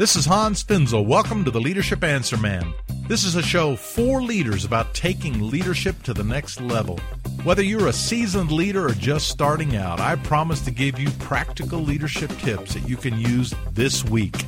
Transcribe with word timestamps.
This 0.00 0.16
is 0.16 0.24
Hans 0.24 0.64
Finzel. 0.64 1.04
Welcome 1.04 1.44
to 1.44 1.50
the 1.50 1.60
Leadership 1.60 2.02
Answer 2.02 2.38
Man. 2.38 2.72
This 3.06 3.22
is 3.22 3.36
a 3.36 3.42
show 3.42 3.76
for 3.76 4.22
leaders 4.22 4.64
about 4.64 4.94
taking 4.94 5.50
leadership 5.50 6.02
to 6.04 6.14
the 6.14 6.24
next 6.24 6.58
level. 6.58 6.98
Whether 7.44 7.60
you're 7.60 7.88
a 7.88 7.92
seasoned 7.92 8.50
leader 8.50 8.86
or 8.86 8.92
just 8.92 9.28
starting 9.28 9.76
out, 9.76 10.00
I 10.00 10.16
promise 10.16 10.62
to 10.62 10.70
give 10.70 10.98
you 10.98 11.10
practical 11.18 11.80
leadership 11.80 12.30
tips 12.38 12.72
that 12.72 12.88
you 12.88 12.96
can 12.96 13.20
use 13.20 13.52
this 13.72 14.02
week. 14.02 14.42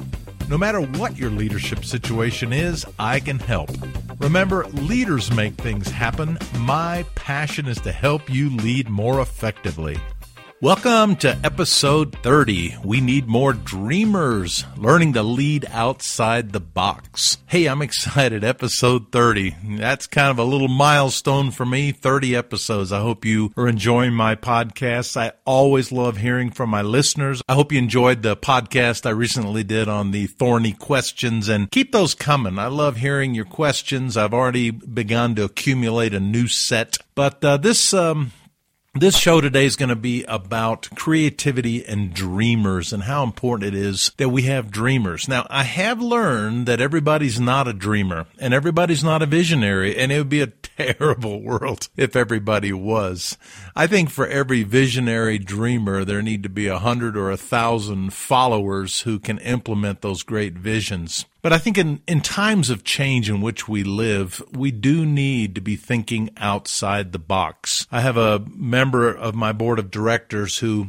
No 0.49 0.57
matter 0.57 0.81
what 0.81 1.19
your 1.19 1.29
leadership 1.29 1.85
situation 1.85 2.51
is, 2.51 2.87
I 2.99 3.21
can 3.21 3.39
help. 3.39 3.69
Remember, 4.21 4.65
leaders 4.69 5.31
make 5.33 5.57
things 5.57 5.91
happen. 5.91 6.39
My 6.61 7.05
passion 7.15 7.67
is 7.67 7.79
to 7.83 7.93
help 7.93 8.31
you 8.31 8.49
lead 8.57 8.89
more 8.89 9.21
effectively. 9.21 9.99
Welcome 10.63 11.17
to 11.17 11.37
episode 11.43 12.17
30. 12.23 12.77
We 12.85 13.01
need 13.01 13.27
more 13.27 13.53
dreamers 13.53 14.65
learning 14.77 15.15
to 15.15 15.23
lead 15.25 15.67
outside 15.69 16.53
the 16.53 16.61
box. 16.61 17.39
Hey, 17.47 17.67
I'm 17.67 17.83
excited. 17.83 18.45
Episode 18.45 19.11
30. 19.11 19.57
That's 19.79 20.07
kind 20.07 20.31
of 20.31 20.39
a 20.39 20.45
little 20.45 20.69
milestone 20.69 21.51
for 21.51 21.67
me. 21.67 21.91
30 21.91 22.37
episodes. 22.37 22.93
I 22.93 23.01
hope 23.01 23.25
you 23.25 23.53
are 23.57 23.67
enjoying 23.67 24.13
my 24.13 24.37
podcast. 24.37 25.17
I 25.17 25.33
always 25.45 25.91
love 25.91 26.19
hearing 26.19 26.53
from 26.53 26.71
my 26.71 26.83
listeners. 26.83 27.43
I 27.49 27.55
hope 27.55 27.73
you 27.73 27.79
enjoyed 27.79 28.23
the 28.23 28.37
podcast 28.37 29.05
I 29.05 29.11
recently 29.11 29.65
did 29.65 29.89
on 29.89 30.13
the 30.13 30.29
thorny 30.29 30.75
questions 30.75 31.49
and 31.49 31.73
keep 31.73 31.91
those 31.91 32.15
coming. 32.15 32.61
I 32.61 32.69
love 32.69 32.99
hearing 32.99 33.35
your 33.35 33.47
questions. 33.47 34.17
I've 34.17 34.33
already 34.33 34.71
begun 34.71 35.35
to 35.35 35.43
accumulate 35.43 36.15
a 36.15 36.21
new 36.21 36.47
set. 36.47 36.99
But 37.17 37.45
uh, 37.45 37.57
this 37.57 37.93
um, 37.93 38.31
this 38.95 39.17
show 39.17 39.41
today 39.41 39.65
is 39.65 39.77
going 39.77 39.89
to 39.89 39.97
be 39.97 40.23
about 40.25 40.91
creativity 40.95 41.83
and 41.83 42.13
dreamers 42.13 42.93
and 42.93 43.05
how 43.05 43.23
important 43.23 43.75
it 43.75 43.79
is 43.79 44.13
that 44.19 44.29
we 44.29 44.43
have 44.43 44.71
dreamers. 44.71 45.27
Now, 45.27 45.47
I 45.49 45.63
have 45.63 46.03
learned 46.03 46.67
that 46.67 46.83
everybody's 46.83 47.41
not 47.41 47.67
a 47.67 47.73
dreamer 47.73 48.27
and 48.39 48.53
everybody's 48.53 49.03
not 49.03 49.23
a 49.23 49.27
visionary, 49.27 49.97
and 49.97 50.13
it 50.13 50.19
would 50.19 50.29
be 50.29 50.43
a 50.43 50.53
terrible 50.77 51.43
world 51.43 51.89
if 51.97 52.17
everybody 52.17 52.73
was. 52.73 53.37
I 53.75 53.87
think 53.87 54.11
for 54.11 54.27
every 54.27 54.63
visionary 54.63 55.39
dreamer, 55.39 56.05
there 56.05 56.23
need 56.23 56.43
to 56.43 56.49
be 56.49 56.67
a 56.67 56.79
hundred 56.79 57.17
or 57.17 57.31
a 57.31 57.37
thousand 57.37 58.13
followers 58.13 59.03
who 59.03 59.19
can 59.19 59.39
implement 59.39 60.01
those 60.01 60.23
great 60.23 60.55
visions. 60.55 61.25
But 61.43 61.53
I 61.53 61.59
think 61.59 61.77
in, 61.77 62.03
in 62.07 62.21
times 62.21 62.71
of 62.71 62.85
change 62.85 63.29
in 63.29 63.41
which 63.41 63.69
we 63.69 63.83
live, 63.83 64.43
we 64.53 64.71
do 64.71 65.05
need 65.05 65.55
to 65.57 65.61
be 65.61 65.77
thinking 65.77 66.31
outside 66.37 67.13
the 67.13 67.19
box. 67.19 67.87
I 67.91 68.01
have 68.01 68.17
a 68.17 68.45
member 68.55 69.13
of 69.13 69.35
my 69.35 69.53
board 69.53 69.79
of 69.79 69.91
directors 69.91 70.59
who 70.59 70.89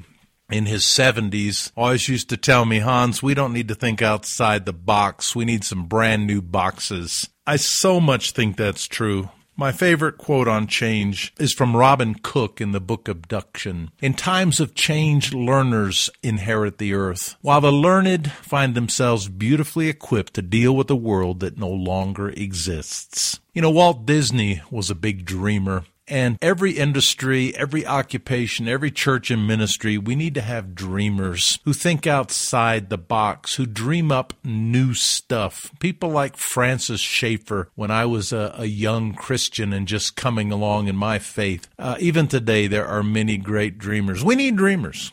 in 0.51 0.65
his 0.65 0.83
70s 0.83 1.71
always 1.75 2.07
used 2.07 2.29
to 2.29 2.37
tell 2.37 2.65
me, 2.65 2.79
Hans, 2.79 3.23
we 3.23 3.33
don't 3.33 3.53
need 3.53 3.67
to 3.69 3.75
think 3.75 4.01
outside 4.01 4.65
the 4.65 4.73
box. 4.73 5.35
We 5.35 5.45
need 5.45 5.63
some 5.63 5.85
brand 5.85 6.27
new 6.27 6.41
boxes. 6.41 7.29
I 7.47 7.55
so 7.55 7.99
much 7.99 8.31
think 8.31 8.55
that's 8.55 8.87
true. 8.87 9.29
My 9.55 9.71
favorite 9.71 10.17
quote 10.17 10.47
on 10.47 10.65
change 10.65 11.31
is 11.37 11.53
from 11.53 11.77
Robin 11.77 12.15
Cook 12.15 12.59
in 12.59 12.71
the 12.71 12.81
book 12.81 13.07
Abduction. 13.07 13.91
In 14.01 14.15
times 14.15 14.59
of 14.59 14.73
change, 14.73 15.31
learners 15.31 16.09
inherit 16.23 16.79
the 16.79 16.95
earth, 16.95 17.35
while 17.41 17.61
the 17.61 17.71
learned 17.71 18.31
find 18.31 18.73
themselves 18.73 19.29
beautifully 19.29 19.89
equipped 19.89 20.33
to 20.33 20.41
deal 20.41 20.75
with 20.75 20.89
a 20.89 20.95
world 20.95 21.39
that 21.41 21.59
no 21.59 21.69
longer 21.69 22.29
exists. 22.29 23.39
You 23.53 23.61
know, 23.61 23.69
Walt 23.69 24.07
Disney 24.07 24.63
was 24.71 24.89
a 24.89 24.95
big 24.95 25.23
dreamer. 25.23 25.85
And 26.13 26.37
every 26.43 26.73
industry, 26.73 27.55
every 27.55 27.87
occupation, 27.87 28.67
every 28.67 28.91
church 28.91 29.31
and 29.31 29.47
ministry, 29.47 29.97
we 29.97 30.15
need 30.15 30.35
to 30.35 30.41
have 30.41 30.75
dreamers 30.75 31.57
who 31.65 31.73
think 31.73 32.05
outside 32.05 32.91
the 32.91 32.99
box, 32.99 33.55
who 33.55 33.65
dream 33.65 34.11
up 34.11 34.31
new 34.43 34.93
stuff. 34.93 35.71
People 35.79 36.11
like 36.11 36.37
Francis 36.37 37.01
Schaeffer, 37.01 37.69
when 37.73 37.89
I 37.89 38.05
was 38.05 38.31
a, 38.31 38.53
a 38.59 38.65
young 38.65 39.15
Christian 39.15 39.73
and 39.73 39.87
just 39.87 40.15
coming 40.15 40.51
along 40.51 40.87
in 40.87 40.95
my 40.95 41.17
faith. 41.17 41.67
Uh, 41.79 41.95
even 41.99 42.27
today, 42.27 42.67
there 42.67 42.85
are 42.85 43.01
many 43.01 43.37
great 43.37 43.79
dreamers. 43.79 44.23
We 44.23 44.35
need 44.35 44.55
dreamers 44.55 45.11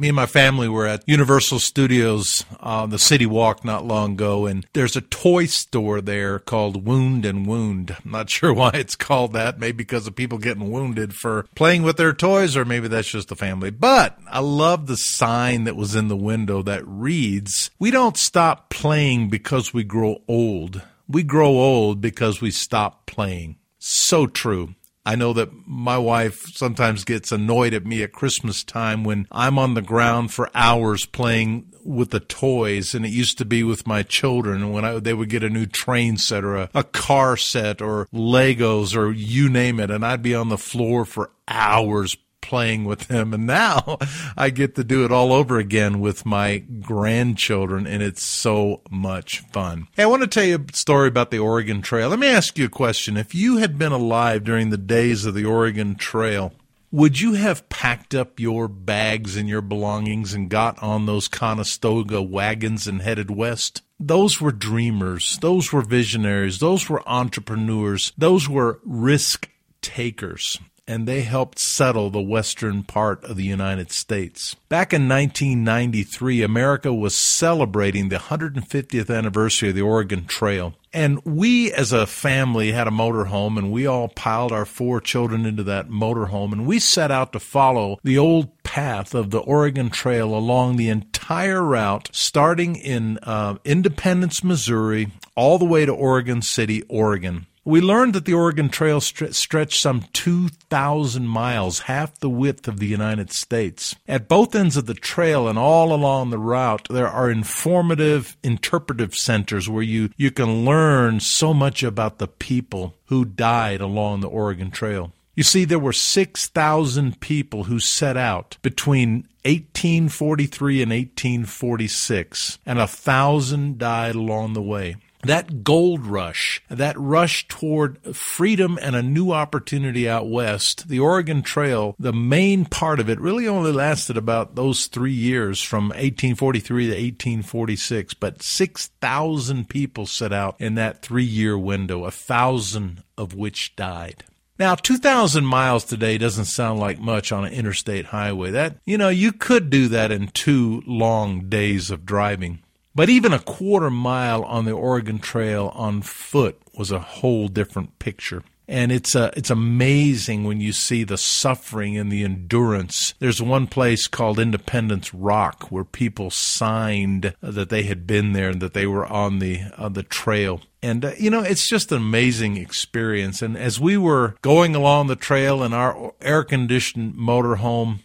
me 0.00 0.08
and 0.08 0.16
my 0.16 0.26
family 0.26 0.66
were 0.66 0.86
at 0.86 1.06
Universal 1.06 1.58
Studios 1.58 2.44
on 2.58 2.88
the 2.88 2.98
City 2.98 3.26
Walk 3.26 3.66
not 3.66 3.84
long 3.84 4.12
ago, 4.12 4.46
and 4.46 4.66
there's 4.72 4.96
a 4.96 5.02
toy 5.02 5.44
store 5.44 6.00
there 6.00 6.38
called 6.38 6.86
Wound 6.86 7.26
and 7.26 7.46
Wound. 7.46 7.94
I'm 8.02 8.10
not 8.10 8.30
sure 8.30 8.52
why 8.54 8.70
it's 8.72 8.96
called 8.96 9.34
that. 9.34 9.58
Maybe 9.58 9.76
because 9.76 10.06
of 10.06 10.16
people 10.16 10.38
getting 10.38 10.70
wounded 10.70 11.14
for 11.14 11.46
playing 11.54 11.82
with 11.82 11.98
their 11.98 12.14
toys, 12.14 12.56
or 12.56 12.64
maybe 12.64 12.88
that's 12.88 13.10
just 13.10 13.28
the 13.28 13.36
family. 13.36 13.70
But 13.70 14.18
I 14.26 14.40
love 14.40 14.86
the 14.86 14.96
sign 14.96 15.64
that 15.64 15.76
was 15.76 15.94
in 15.94 16.08
the 16.08 16.16
window 16.16 16.62
that 16.62 16.82
reads, 16.86 17.70
We 17.78 17.90
don't 17.90 18.16
stop 18.16 18.70
playing 18.70 19.28
because 19.28 19.74
we 19.74 19.84
grow 19.84 20.22
old. 20.26 20.80
We 21.08 21.22
grow 21.24 21.50
old 21.50 22.00
because 22.00 22.40
we 22.40 22.50
stop 22.50 23.04
playing. 23.04 23.58
So 23.78 24.26
true. 24.26 24.74
I 25.04 25.16
know 25.16 25.32
that 25.32 25.50
my 25.66 25.96
wife 25.96 26.46
sometimes 26.54 27.04
gets 27.04 27.32
annoyed 27.32 27.72
at 27.72 27.86
me 27.86 28.02
at 28.02 28.12
Christmas 28.12 28.62
time 28.62 29.02
when 29.02 29.26
I'm 29.32 29.58
on 29.58 29.74
the 29.74 29.82
ground 29.82 30.32
for 30.32 30.50
hours 30.54 31.06
playing 31.06 31.72
with 31.84 32.10
the 32.10 32.20
toys, 32.20 32.94
and 32.94 33.06
it 33.06 33.10
used 33.10 33.38
to 33.38 33.44
be 33.44 33.62
with 33.62 33.86
my 33.86 34.02
children 34.02 34.72
when 34.72 34.84
I, 34.84 34.98
they 34.98 35.14
would 35.14 35.30
get 35.30 35.42
a 35.42 35.50
new 35.50 35.66
train 35.66 36.18
set 36.18 36.44
or 36.44 36.56
a, 36.56 36.70
a 36.74 36.84
car 36.84 37.36
set 37.36 37.80
or 37.80 38.06
Legos 38.12 38.94
or 38.94 39.10
you 39.10 39.48
name 39.48 39.80
it, 39.80 39.90
and 39.90 40.04
I'd 40.04 40.22
be 40.22 40.34
on 40.34 40.50
the 40.50 40.58
floor 40.58 41.04
for 41.04 41.30
hours 41.48 42.16
playing 42.40 42.84
with 42.84 43.08
them. 43.08 43.32
And 43.34 43.46
now 43.46 43.98
I 44.36 44.50
get 44.50 44.74
to 44.74 44.84
do 44.84 45.04
it 45.04 45.12
all 45.12 45.32
over 45.32 45.58
again 45.58 46.00
with 46.00 46.26
my 46.26 46.58
grandchildren, 46.58 47.86
and 47.86 48.02
it's 48.02 48.22
so 48.22 48.82
much 48.90 49.40
fun. 49.52 49.88
Hey, 49.96 50.04
I 50.04 50.06
want 50.06 50.22
to 50.22 50.28
tell 50.28 50.44
you 50.44 50.56
a 50.56 50.76
story 50.76 51.08
about 51.08 51.30
the 51.30 51.38
Oregon 51.38 51.82
Trail. 51.82 52.08
Let 52.08 52.18
me 52.18 52.28
ask 52.28 52.58
you 52.58 52.66
a 52.66 52.70
question. 52.70 53.16
If 53.16 53.34
you 53.34 53.58
had 53.58 53.78
been 53.78 53.92
alive 53.92 54.44
during 54.44 54.70
the 54.70 54.78
days 54.78 55.24
of 55.24 55.34
the 55.34 55.44
Oregon 55.44 55.94
Trail, 55.94 56.52
would 56.92 57.20
you 57.20 57.34
have 57.34 57.68
packed 57.68 58.14
up 58.16 58.40
your 58.40 58.66
bags 58.66 59.36
and 59.36 59.48
your 59.48 59.62
belongings 59.62 60.34
and 60.34 60.50
got 60.50 60.82
on 60.82 61.06
those 61.06 61.28
Conestoga 61.28 62.20
wagons 62.20 62.88
and 62.88 63.00
headed 63.00 63.30
west? 63.30 63.82
Those 64.00 64.40
were 64.40 64.50
dreamers. 64.50 65.38
Those 65.40 65.72
were 65.72 65.82
visionaries. 65.82 66.58
Those 66.58 66.88
were 66.88 67.08
entrepreneurs. 67.08 68.12
Those 68.18 68.48
were 68.48 68.80
risk 68.84 69.48
takers 69.82 70.58
and 70.90 71.06
they 71.06 71.20
helped 71.20 71.60
settle 71.60 72.10
the 72.10 72.20
western 72.20 72.82
part 72.82 73.22
of 73.22 73.36
the 73.36 73.44
United 73.44 73.92
States. 73.92 74.56
Back 74.68 74.92
in 74.92 75.08
1993, 75.08 76.42
America 76.42 76.92
was 76.92 77.16
celebrating 77.16 78.08
the 78.08 78.16
150th 78.16 79.16
anniversary 79.16 79.68
of 79.68 79.76
the 79.76 79.82
Oregon 79.82 80.24
Trail. 80.24 80.74
And 80.92 81.24
we 81.24 81.72
as 81.72 81.92
a 81.92 82.08
family 82.08 82.72
had 82.72 82.88
a 82.88 82.90
motorhome 82.90 83.56
and 83.56 83.70
we 83.70 83.86
all 83.86 84.08
piled 84.08 84.50
our 84.50 84.64
four 84.64 85.00
children 85.00 85.46
into 85.46 85.62
that 85.62 85.88
motorhome 85.88 86.50
and 86.50 86.66
we 86.66 86.80
set 86.80 87.12
out 87.12 87.32
to 87.34 87.38
follow 87.38 88.00
the 88.02 88.18
old 88.18 88.60
path 88.64 89.14
of 89.14 89.30
the 89.30 89.38
Oregon 89.38 89.90
Trail 89.90 90.34
along 90.34 90.76
the 90.76 90.88
entire 90.88 91.62
route, 91.62 92.08
starting 92.12 92.74
in 92.74 93.18
uh, 93.22 93.58
Independence, 93.64 94.42
Missouri, 94.42 95.12
all 95.36 95.56
the 95.56 95.64
way 95.64 95.86
to 95.86 95.92
Oregon 95.92 96.42
City, 96.42 96.82
Oregon. 96.88 97.46
We 97.70 97.80
learned 97.80 98.14
that 98.14 98.24
the 98.24 98.34
Oregon 98.34 98.68
Trail 98.68 98.98
stre- 98.98 99.32
stretched 99.32 99.80
some 99.80 100.02
2,000 100.12 101.28
miles, 101.28 101.82
half 101.82 102.18
the 102.18 102.28
width 102.28 102.66
of 102.66 102.80
the 102.80 102.88
United 102.88 103.30
States. 103.30 103.94
At 104.08 104.26
both 104.26 104.56
ends 104.56 104.76
of 104.76 104.86
the 104.86 104.94
trail 104.94 105.46
and 105.46 105.56
all 105.56 105.92
along 105.92 106.30
the 106.30 106.38
route, 106.38 106.88
there 106.90 107.06
are 107.06 107.30
informative, 107.30 108.36
interpretive 108.42 109.14
centers 109.14 109.68
where 109.68 109.84
you, 109.84 110.10
you 110.16 110.32
can 110.32 110.64
learn 110.64 111.20
so 111.20 111.54
much 111.54 111.84
about 111.84 112.18
the 112.18 112.26
people 112.26 112.96
who 113.04 113.24
died 113.24 113.80
along 113.80 114.18
the 114.18 114.28
Oregon 114.28 114.72
Trail. 114.72 115.12
You 115.36 115.44
see, 115.44 115.64
there 115.64 115.78
were 115.78 115.92
6,000 115.92 117.20
people 117.20 117.64
who 117.64 117.78
set 117.78 118.16
out 118.16 118.56
between 118.62 119.28
1843 119.44 120.82
and 120.82 120.90
1846, 120.90 122.58
and 122.66 122.80
a 122.80 122.88
thousand 122.88 123.78
died 123.78 124.16
along 124.16 124.54
the 124.54 124.60
way 124.60 124.96
that 125.22 125.62
gold 125.62 126.06
rush, 126.06 126.62
that 126.68 126.98
rush 126.98 127.46
toward 127.48 127.98
freedom 128.14 128.78
and 128.80 128.96
a 128.96 129.02
new 129.02 129.32
opportunity 129.32 130.08
out 130.08 130.28
west, 130.28 130.88
the 130.88 131.00
Oregon 131.00 131.42
Trail, 131.42 131.94
the 131.98 132.12
main 132.12 132.64
part 132.64 133.00
of 133.00 133.08
it 133.10 133.20
really 133.20 133.46
only 133.46 133.72
lasted 133.72 134.16
about 134.16 134.54
those 134.54 134.86
three 134.86 135.12
years 135.12 135.62
from 135.62 135.88
1843 135.88 136.84
to 136.84 136.90
1846, 136.90 138.14
but 138.14 138.42
6,000 138.42 139.68
people 139.68 140.06
set 140.06 140.32
out 140.32 140.56
in 140.58 140.74
that 140.76 141.02
three 141.02 141.24
year 141.24 141.58
window, 141.58 142.04
a 142.04 142.10
thousand 142.10 143.02
of 143.18 143.34
which 143.34 143.76
died. 143.76 144.24
Now, 144.58 144.74
2,000 144.74 145.46
miles 145.46 145.84
today 145.84 146.18
doesn't 146.18 146.44
sound 146.44 146.80
like 146.80 147.00
much 147.00 147.32
on 147.32 147.46
an 147.46 147.52
interstate 147.54 148.04
highway. 148.06 148.50
That, 148.50 148.76
you 148.84 148.98
know, 148.98 149.08
you 149.08 149.32
could 149.32 149.70
do 149.70 149.88
that 149.88 150.12
in 150.12 150.28
two 150.28 150.82
long 150.86 151.48
days 151.48 151.90
of 151.90 152.04
driving. 152.04 152.62
But 152.94 153.08
even 153.08 153.32
a 153.32 153.38
quarter 153.38 153.90
mile 153.90 154.42
on 154.44 154.64
the 154.64 154.72
Oregon 154.72 155.18
Trail 155.18 155.72
on 155.74 156.02
foot 156.02 156.60
was 156.74 156.90
a 156.90 156.98
whole 156.98 157.48
different 157.48 157.98
picture. 157.98 158.42
And 158.66 158.92
it's 158.92 159.16
uh, 159.16 159.32
it's 159.36 159.50
amazing 159.50 160.44
when 160.44 160.60
you 160.60 160.72
see 160.72 161.02
the 161.02 161.18
suffering 161.18 161.98
and 161.98 162.10
the 162.10 162.22
endurance. 162.22 163.14
There's 163.18 163.42
one 163.42 163.66
place 163.66 164.06
called 164.06 164.38
Independence 164.38 165.12
Rock 165.12 165.72
where 165.72 165.82
people 165.82 166.30
signed 166.30 167.34
that 167.40 167.68
they 167.68 167.82
had 167.82 168.06
been 168.06 168.32
there 168.32 168.50
and 168.50 168.62
that 168.62 168.72
they 168.72 168.86
were 168.86 169.06
on 169.06 169.40
the 169.40 169.62
on 169.76 169.94
the 169.94 170.04
trail. 170.04 170.60
And, 170.82 171.04
uh, 171.04 171.12
you 171.18 171.30
know, 171.30 171.42
it's 171.42 171.68
just 171.68 171.90
an 171.90 171.98
amazing 171.98 172.56
experience. 172.56 173.42
And 173.42 173.56
as 173.56 173.80
we 173.80 173.96
were 173.96 174.36
going 174.40 174.74
along 174.76 175.08
the 175.08 175.16
trail 175.16 175.62
in 175.64 175.74
our 175.74 176.14
air 176.20 176.44
conditioned 176.44 177.14
motorhome, 177.14 177.98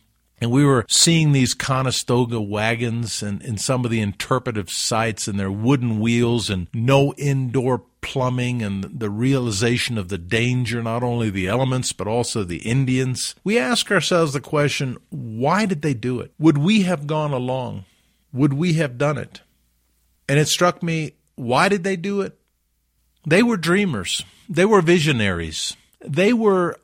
and 0.45 0.53
we 0.53 0.63
were 0.63 0.85
seeing 0.87 1.31
these 1.31 1.55
Conestoga 1.55 2.39
wagons 2.39 3.23
and, 3.23 3.41
and 3.41 3.59
some 3.59 3.83
of 3.83 3.89
the 3.89 3.99
interpretive 3.99 4.69
sites 4.69 5.27
and 5.27 5.39
their 5.39 5.49
wooden 5.49 5.99
wheels 5.99 6.51
and 6.51 6.67
no 6.71 7.15
indoor 7.15 7.81
plumbing 8.01 8.61
and 8.61 8.83
the 8.83 9.09
realization 9.09 9.97
of 9.97 10.09
the 10.09 10.19
danger, 10.19 10.83
not 10.83 11.01
only 11.01 11.31
the 11.31 11.47
elements, 11.47 11.93
but 11.93 12.05
also 12.05 12.43
the 12.43 12.59
Indians. 12.59 13.33
We 13.43 13.57
ask 13.57 13.91
ourselves 13.91 14.33
the 14.33 14.39
question 14.39 14.97
why 15.09 15.65
did 15.65 15.81
they 15.81 15.95
do 15.95 16.19
it? 16.19 16.31
Would 16.37 16.59
we 16.59 16.83
have 16.83 17.07
gone 17.07 17.33
along? 17.33 17.85
Would 18.31 18.53
we 18.53 18.73
have 18.73 18.99
done 18.99 19.17
it? 19.17 19.41
And 20.29 20.37
it 20.37 20.47
struck 20.47 20.83
me 20.83 21.13
why 21.33 21.69
did 21.69 21.83
they 21.83 21.95
do 21.95 22.21
it? 22.21 22.37
They 23.25 23.41
were 23.41 23.57
dreamers, 23.57 24.23
they 24.47 24.65
were 24.65 24.81
visionaries. 24.81 25.75
They 26.01 26.33
were 26.33 26.77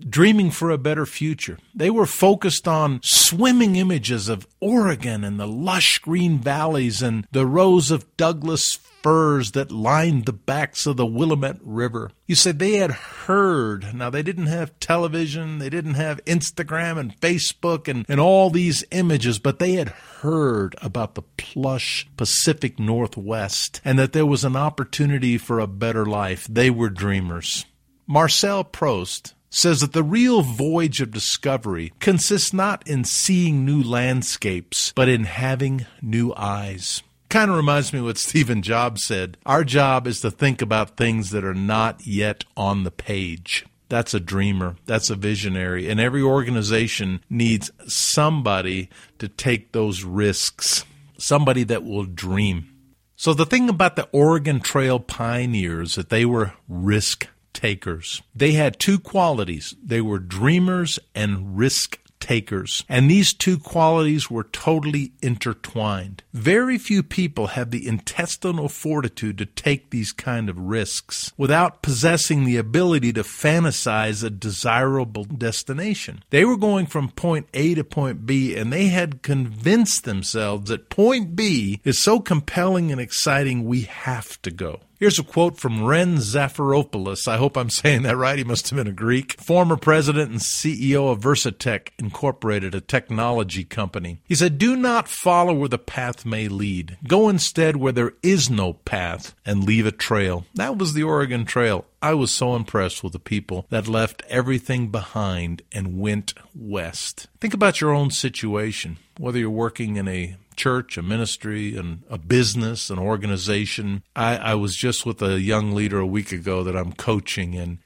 dreaming 0.00 0.50
for 0.50 0.70
a 0.70 0.78
better 0.78 1.06
future. 1.06 1.58
They 1.74 1.90
were 1.90 2.06
focused 2.06 2.68
on 2.68 3.00
swimming 3.02 3.76
images 3.76 4.28
of 4.28 4.46
Oregon 4.60 5.24
and 5.24 5.38
the 5.38 5.46
lush 5.46 5.98
green 5.98 6.38
valleys 6.38 7.02
and 7.02 7.26
the 7.32 7.46
rows 7.46 7.90
of 7.90 8.16
Douglas 8.16 8.78
firs 9.02 9.52
that 9.52 9.70
lined 9.70 10.24
the 10.24 10.32
backs 10.32 10.84
of 10.84 10.96
the 10.96 11.06
Willamette 11.06 11.60
River. 11.62 12.10
You 12.26 12.34
said 12.34 12.58
they 12.58 12.72
had 12.72 12.90
heard. 12.90 13.94
Now, 13.94 14.10
they 14.10 14.22
didn't 14.22 14.46
have 14.46 14.78
television, 14.80 15.58
they 15.58 15.70
didn't 15.70 15.94
have 15.94 16.24
Instagram 16.24 16.98
and 16.98 17.20
Facebook 17.20 17.86
and, 17.86 18.04
and 18.08 18.18
all 18.18 18.50
these 18.50 18.84
images, 18.90 19.38
but 19.38 19.60
they 19.60 19.74
had 19.74 19.90
heard 19.90 20.74
about 20.82 21.14
the 21.14 21.22
plush 21.22 22.08
Pacific 22.16 22.80
Northwest 22.80 23.80
and 23.84 23.96
that 23.96 24.12
there 24.12 24.26
was 24.26 24.44
an 24.44 24.56
opportunity 24.56 25.38
for 25.38 25.60
a 25.60 25.68
better 25.68 26.04
life. 26.04 26.48
They 26.50 26.70
were 26.70 26.90
dreamers. 26.90 27.64
Marcel 28.08 28.64
Proust 28.64 29.34
says 29.56 29.80
that 29.80 29.94
the 29.94 30.02
real 30.02 30.42
voyage 30.42 31.00
of 31.00 31.10
discovery 31.10 31.90
consists 31.98 32.52
not 32.52 32.86
in 32.86 33.04
seeing 33.04 33.64
new 33.64 33.82
landscapes, 33.82 34.92
but 34.94 35.08
in 35.08 35.24
having 35.24 35.86
new 36.02 36.34
eyes. 36.36 37.02
Kind 37.30 37.50
of 37.50 37.56
reminds 37.56 37.90
me 37.90 38.00
of 38.00 38.04
what 38.04 38.18
Stephen 38.18 38.60
Jobs 38.60 39.06
said. 39.06 39.38
Our 39.46 39.64
job 39.64 40.06
is 40.06 40.20
to 40.20 40.30
think 40.30 40.60
about 40.60 40.98
things 40.98 41.30
that 41.30 41.42
are 41.42 41.54
not 41.54 42.06
yet 42.06 42.44
on 42.54 42.84
the 42.84 42.90
page. 42.90 43.64
That's 43.88 44.12
a 44.12 44.20
dreamer. 44.20 44.76
That's 44.84 45.08
a 45.08 45.14
visionary. 45.14 45.88
And 45.88 45.98
every 46.00 46.22
organization 46.22 47.22
needs 47.30 47.70
somebody 47.86 48.90
to 49.18 49.28
take 49.28 49.72
those 49.72 50.04
risks, 50.04 50.84
somebody 51.16 51.64
that 51.64 51.82
will 51.82 52.04
dream. 52.04 52.68
So 53.16 53.32
the 53.32 53.46
thing 53.46 53.70
about 53.70 53.96
the 53.96 54.08
Oregon 54.12 54.60
Trail 54.60 55.00
pioneers 55.00 55.94
that 55.94 56.10
they 56.10 56.26
were 56.26 56.52
risk 56.68 57.28
takers. 57.56 58.22
They 58.34 58.52
had 58.52 58.78
two 58.78 59.00
qualities. 59.00 59.74
They 59.82 60.02
were 60.02 60.18
dreamers 60.18 60.98
and 61.14 61.56
risk 61.56 61.98
takers. 62.20 62.84
And 62.88 63.10
these 63.10 63.32
two 63.32 63.58
qualities 63.58 64.30
were 64.30 64.44
totally 64.44 65.12
intertwined. 65.22 66.22
Very 66.32 66.76
few 66.76 67.02
people 67.02 67.48
have 67.48 67.70
the 67.70 67.86
intestinal 67.86 68.68
fortitude 68.68 69.38
to 69.38 69.46
take 69.46 69.90
these 69.90 70.12
kind 70.12 70.48
of 70.48 70.58
risks 70.58 71.32
without 71.36 71.82
possessing 71.82 72.44
the 72.44 72.56
ability 72.56 73.12
to 73.14 73.22
fantasize 73.22 74.24
a 74.24 74.30
desirable 74.30 75.24
destination. 75.24 76.22
They 76.30 76.44
were 76.44 76.56
going 76.56 76.86
from 76.86 77.10
point 77.10 77.46
A 77.54 77.74
to 77.74 77.84
point 77.84 78.26
B 78.26 78.56
and 78.56 78.72
they 78.72 78.88
had 78.88 79.22
convinced 79.22 80.04
themselves 80.04 80.68
that 80.68 80.90
point 80.90 81.36
B 81.36 81.80
is 81.84 82.02
so 82.02 82.20
compelling 82.20 82.90
and 82.90 83.00
exciting 83.00 83.64
we 83.64 83.82
have 83.82 84.40
to 84.42 84.50
go. 84.50 84.80
Here's 84.98 85.18
a 85.18 85.24
quote 85.24 85.58
from 85.58 85.80
Renn 85.80 86.16
Zaphiropoulos. 86.16 87.28
I 87.28 87.36
hope 87.36 87.58
I'm 87.58 87.68
saying 87.70 88.02
that 88.02 88.16
right. 88.16 88.38
He 88.38 88.44
must 88.44 88.70
have 88.70 88.78
been 88.78 88.86
a 88.86 88.92
Greek. 88.92 89.38
Former 89.40 89.76
president 89.76 90.30
and 90.30 90.40
CEO 90.40 91.12
of 91.12 91.20
Versatec 91.20 91.88
Incorporated, 91.98 92.74
a 92.74 92.80
technology 92.80 93.62
company. 93.62 94.22
He 94.24 94.34
said, 94.34 94.56
Do 94.56 94.74
not 94.74 95.06
follow 95.06 95.52
where 95.52 95.68
the 95.68 95.76
path 95.78 96.24
may 96.24 96.48
lead. 96.48 96.96
Go 97.06 97.28
instead 97.28 97.76
where 97.76 97.92
there 97.92 98.14
is 98.22 98.48
no 98.48 98.72
path 98.72 99.34
and 99.44 99.64
leave 99.64 99.84
a 99.84 99.92
trail. 99.92 100.46
That 100.54 100.78
was 100.78 100.94
the 100.94 101.02
Oregon 101.02 101.44
Trail. 101.44 101.84
I 102.02 102.14
was 102.14 102.30
so 102.30 102.54
impressed 102.54 103.02
with 103.02 103.12
the 103.12 103.18
people 103.18 103.66
that 103.70 103.88
left 103.88 104.22
everything 104.28 104.88
behind 104.88 105.62
and 105.72 105.98
went 105.98 106.34
west. 106.54 107.26
Think 107.40 107.54
about 107.54 107.80
your 107.80 107.92
own 107.92 108.10
situation, 108.10 108.98
whether 109.18 109.38
you're 109.38 109.50
working 109.50 109.96
in 109.96 110.06
a 110.06 110.36
church, 110.56 110.96
a 110.96 111.02
ministry, 111.02 111.76
and 111.76 112.02
a 112.08 112.18
business, 112.18 112.90
an 112.90 112.98
organization. 112.98 114.02
I, 114.14 114.36
I 114.36 114.54
was 114.54 114.74
just 114.74 115.06
with 115.06 115.22
a 115.22 115.40
young 115.40 115.72
leader 115.72 115.98
a 115.98 116.06
week 116.06 116.32
ago 116.32 116.64
that 116.64 116.76
I'm 116.76 116.92
coaching, 116.92 117.54
and 117.54 117.78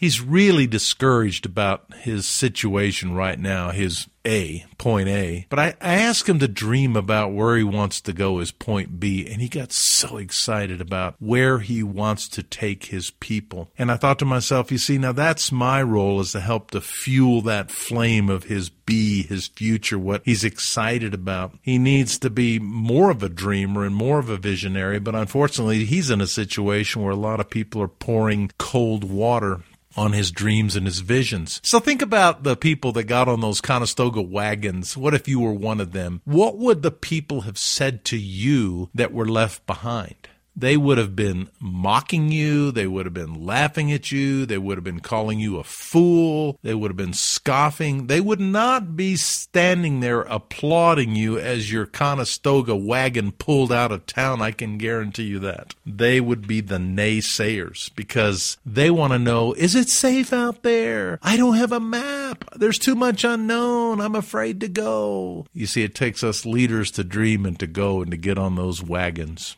he's 0.00 0.22
really 0.22 0.66
discouraged 0.66 1.44
about 1.44 1.84
his 1.94 2.26
situation 2.26 3.14
right 3.14 3.38
now, 3.38 3.70
his 3.70 4.08
A, 4.26 4.64
point 4.78 5.08
A. 5.08 5.46
But 5.50 5.58
I, 5.58 5.74
I 5.80 5.94
asked 5.96 6.26
him 6.26 6.38
to 6.38 6.48
dream 6.48 6.96
about 6.96 7.34
where 7.34 7.58
he 7.58 7.62
wants 7.62 8.00
to 8.00 8.14
go 8.14 8.38
as 8.38 8.50
point 8.50 8.98
B, 8.98 9.28
and 9.30 9.42
he 9.42 9.48
got 9.48 9.72
so 9.72 10.16
excited 10.16 10.80
about 10.80 11.16
where 11.18 11.58
he 11.58 11.82
wants 11.82 12.28
to 12.30 12.42
take 12.42 12.86
his 12.86 13.10
people. 13.10 13.70
And 13.76 13.92
I 13.92 13.96
thought 13.96 14.18
to 14.20 14.24
myself, 14.24 14.72
you 14.72 14.78
see, 14.78 14.96
now 14.96 15.12
that's 15.12 15.52
my 15.52 15.82
role 15.82 16.18
is 16.20 16.32
to 16.32 16.40
help 16.40 16.70
to 16.70 16.80
fuel 16.80 17.42
that 17.42 17.70
flame 17.70 18.30
of 18.30 18.44
his 18.44 18.70
B, 18.70 19.22
his 19.22 19.48
future, 19.48 19.98
what 19.98 20.22
he's 20.24 20.44
excited 20.44 21.12
about. 21.12 21.56
He 21.60 21.78
needs 21.78 22.18
to 22.20 22.30
be 22.30 22.58
more 22.58 23.10
of 23.10 23.22
a 23.22 23.28
dreamer 23.28 23.84
and 23.84 23.94
more 23.94 24.18
of 24.18 24.30
a 24.30 24.38
visionary, 24.38 24.98
but 24.98 25.14
unfortunately, 25.14 25.84
he's 25.84 26.10
in 26.10 26.22
a 26.22 26.26
situation 26.26 27.02
where 27.02 27.12
a 27.12 27.16
lot 27.16 27.38
of 27.38 27.50
people 27.50 27.82
are 27.82 27.88
pouring 27.88 28.50
cold 28.58 29.04
water 29.04 29.60
on 29.96 30.12
his 30.12 30.30
dreams 30.30 30.76
and 30.76 30.86
his 30.86 31.00
visions. 31.00 31.60
So 31.64 31.80
think 31.80 32.02
about 32.02 32.42
the 32.42 32.56
people 32.56 32.92
that 32.92 33.04
got 33.04 33.28
on 33.28 33.40
those 33.40 33.60
Conestoga 33.60 34.22
wagons. 34.22 34.96
What 34.96 35.14
if 35.14 35.28
you 35.28 35.40
were 35.40 35.52
one 35.52 35.80
of 35.80 35.92
them? 35.92 36.22
What 36.24 36.58
would 36.58 36.82
the 36.82 36.90
people 36.90 37.42
have 37.42 37.58
said 37.58 38.04
to 38.06 38.16
you 38.16 38.90
that 38.94 39.12
were 39.12 39.28
left 39.28 39.66
behind? 39.66 40.28
They 40.56 40.76
would 40.76 40.98
have 40.98 41.16
been 41.16 41.48
mocking 41.58 42.30
you. 42.32 42.70
They 42.70 42.86
would 42.86 43.06
have 43.06 43.14
been 43.14 43.44
laughing 43.44 43.92
at 43.92 44.12
you. 44.12 44.46
They 44.46 44.58
would 44.58 44.76
have 44.76 44.84
been 44.84 45.00
calling 45.00 45.40
you 45.40 45.58
a 45.58 45.64
fool. 45.64 46.58
They 46.62 46.74
would 46.74 46.90
have 46.90 46.96
been 46.96 47.14
scoffing. 47.14 48.06
They 48.06 48.20
would 48.20 48.40
not 48.40 48.96
be 48.96 49.16
standing 49.16 50.00
there 50.00 50.22
applauding 50.22 51.14
you 51.14 51.38
as 51.38 51.72
your 51.72 51.86
Conestoga 51.86 52.76
wagon 52.76 53.32
pulled 53.32 53.72
out 53.72 53.92
of 53.92 54.06
town. 54.06 54.42
I 54.42 54.50
can 54.50 54.78
guarantee 54.78 55.24
you 55.24 55.38
that. 55.40 55.74
They 55.86 56.20
would 56.20 56.46
be 56.46 56.60
the 56.60 56.78
naysayers 56.78 57.94
because 57.94 58.58
they 58.66 58.90
want 58.90 59.12
to 59.12 59.18
know 59.18 59.52
is 59.54 59.74
it 59.74 59.88
safe 59.88 60.32
out 60.32 60.62
there? 60.62 61.18
I 61.22 61.36
don't 61.36 61.56
have 61.56 61.72
a 61.72 61.80
map. 61.80 62.44
There's 62.56 62.78
too 62.78 62.94
much 62.94 63.24
unknown. 63.24 64.00
I'm 64.00 64.14
afraid 64.14 64.60
to 64.60 64.68
go. 64.68 65.46
You 65.54 65.66
see, 65.66 65.82
it 65.82 65.94
takes 65.94 66.22
us 66.22 66.44
leaders 66.44 66.90
to 66.92 67.04
dream 67.04 67.46
and 67.46 67.58
to 67.60 67.66
go 67.66 68.02
and 68.02 68.10
to 68.10 68.16
get 68.16 68.38
on 68.38 68.56
those 68.56 68.82
wagons. 68.82 69.56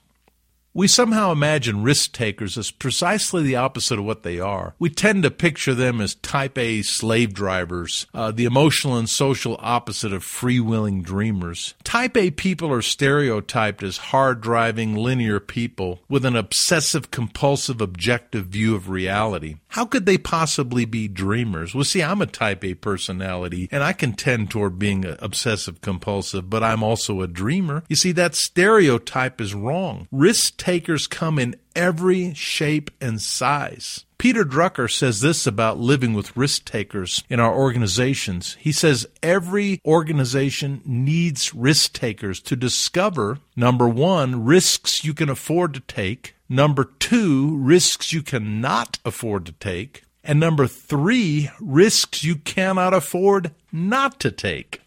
We 0.74 0.88
somehow 0.88 1.32
imagine 1.32 1.82
risk 1.82 2.12
takers 2.12 2.56
as 2.56 2.70
precisely 2.70 3.42
the 3.42 3.56
opposite 3.56 3.98
of 3.98 4.06
what 4.06 4.22
they 4.22 4.40
are. 4.40 4.74
We 4.78 4.88
tend 4.88 5.22
to 5.22 5.30
picture 5.30 5.74
them 5.74 6.00
as 6.00 6.14
type 6.14 6.56
A 6.56 6.80
slave 6.80 7.34
drivers, 7.34 8.06
uh, 8.14 8.30
the 8.30 8.46
emotional 8.46 8.96
and 8.96 9.06
social 9.06 9.58
opposite 9.60 10.14
of 10.14 10.24
free-willing 10.24 11.02
dreamers. 11.02 11.74
Type 11.84 12.16
A 12.16 12.30
people 12.30 12.72
are 12.72 12.80
stereotyped 12.80 13.82
as 13.82 13.98
hard-driving, 13.98 14.96
linear 14.96 15.40
people 15.40 16.00
with 16.08 16.24
an 16.24 16.36
obsessive 16.36 17.10
compulsive 17.10 17.82
objective 17.82 18.46
view 18.46 18.74
of 18.74 18.88
reality. 18.88 19.56
How 19.68 19.84
could 19.84 20.06
they 20.06 20.16
possibly 20.16 20.86
be 20.86 21.06
dreamers? 21.06 21.74
Well, 21.74 21.84
see, 21.84 22.02
I'm 22.02 22.22
a 22.22 22.26
type 22.26 22.64
A 22.64 22.72
personality 22.72 23.68
and 23.70 23.82
I 23.82 23.92
can 23.92 24.14
tend 24.14 24.50
toward 24.50 24.78
being 24.78 25.04
obsessive 25.18 25.82
compulsive, 25.82 26.48
but 26.48 26.62
I'm 26.62 26.82
also 26.82 27.20
a 27.20 27.26
dreamer. 27.26 27.84
You 27.90 27.96
see, 27.96 28.12
that 28.12 28.34
stereotype 28.34 29.38
is 29.38 29.54
wrong. 29.54 30.08
Risk 30.10 30.61
takers 30.62 31.08
come 31.08 31.40
in 31.40 31.56
every 31.74 32.32
shape 32.34 32.88
and 33.00 33.20
size. 33.20 34.04
Peter 34.16 34.44
Drucker 34.44 34.88
says 34.88 35.20
this 35.20 35.44
about 35.44 35.80
living 35.80 36.14
with 36.14 36.36
risk 36.36 36.64
takers 36.64 37.24
in 37.28 37.40
our 37.40 37.52
organizations. 37.52 38.56
He 38.60 38.70
says 38.70 39.04
every 39.24 39.80
organization 39.84 40.80
needs 40.84 41.52
risk 41.52 41.94
takers 41.94 42.40
to 42.42 42.54
discover 42.54 43.40
number 43.56 43.88
one, 43.88 44.44
risks 44.44 45.04
you 45.04 45.14
can 45.14 45.28
afford 45.28 45.74
to 45.74 45.80
take, 45.80 46.36
number 46.48 46.84
two, 46.84 47.56
risks 47.56 48.12
you 48.12 48.22
cannot 48.22 49.00
afford 49.04 49.46
to 49.46 49.52
take, 49.52 50.04
and 50.22 50.38
number 50.38 50.68
three, 50.68 51.50
risks 51.58 52.22
you 52.22 52.36
cannot 52.36 52.94
afford 52.94 53.50
not 53.72 54.20
to 54.20 54.30
take. 54.30 54.80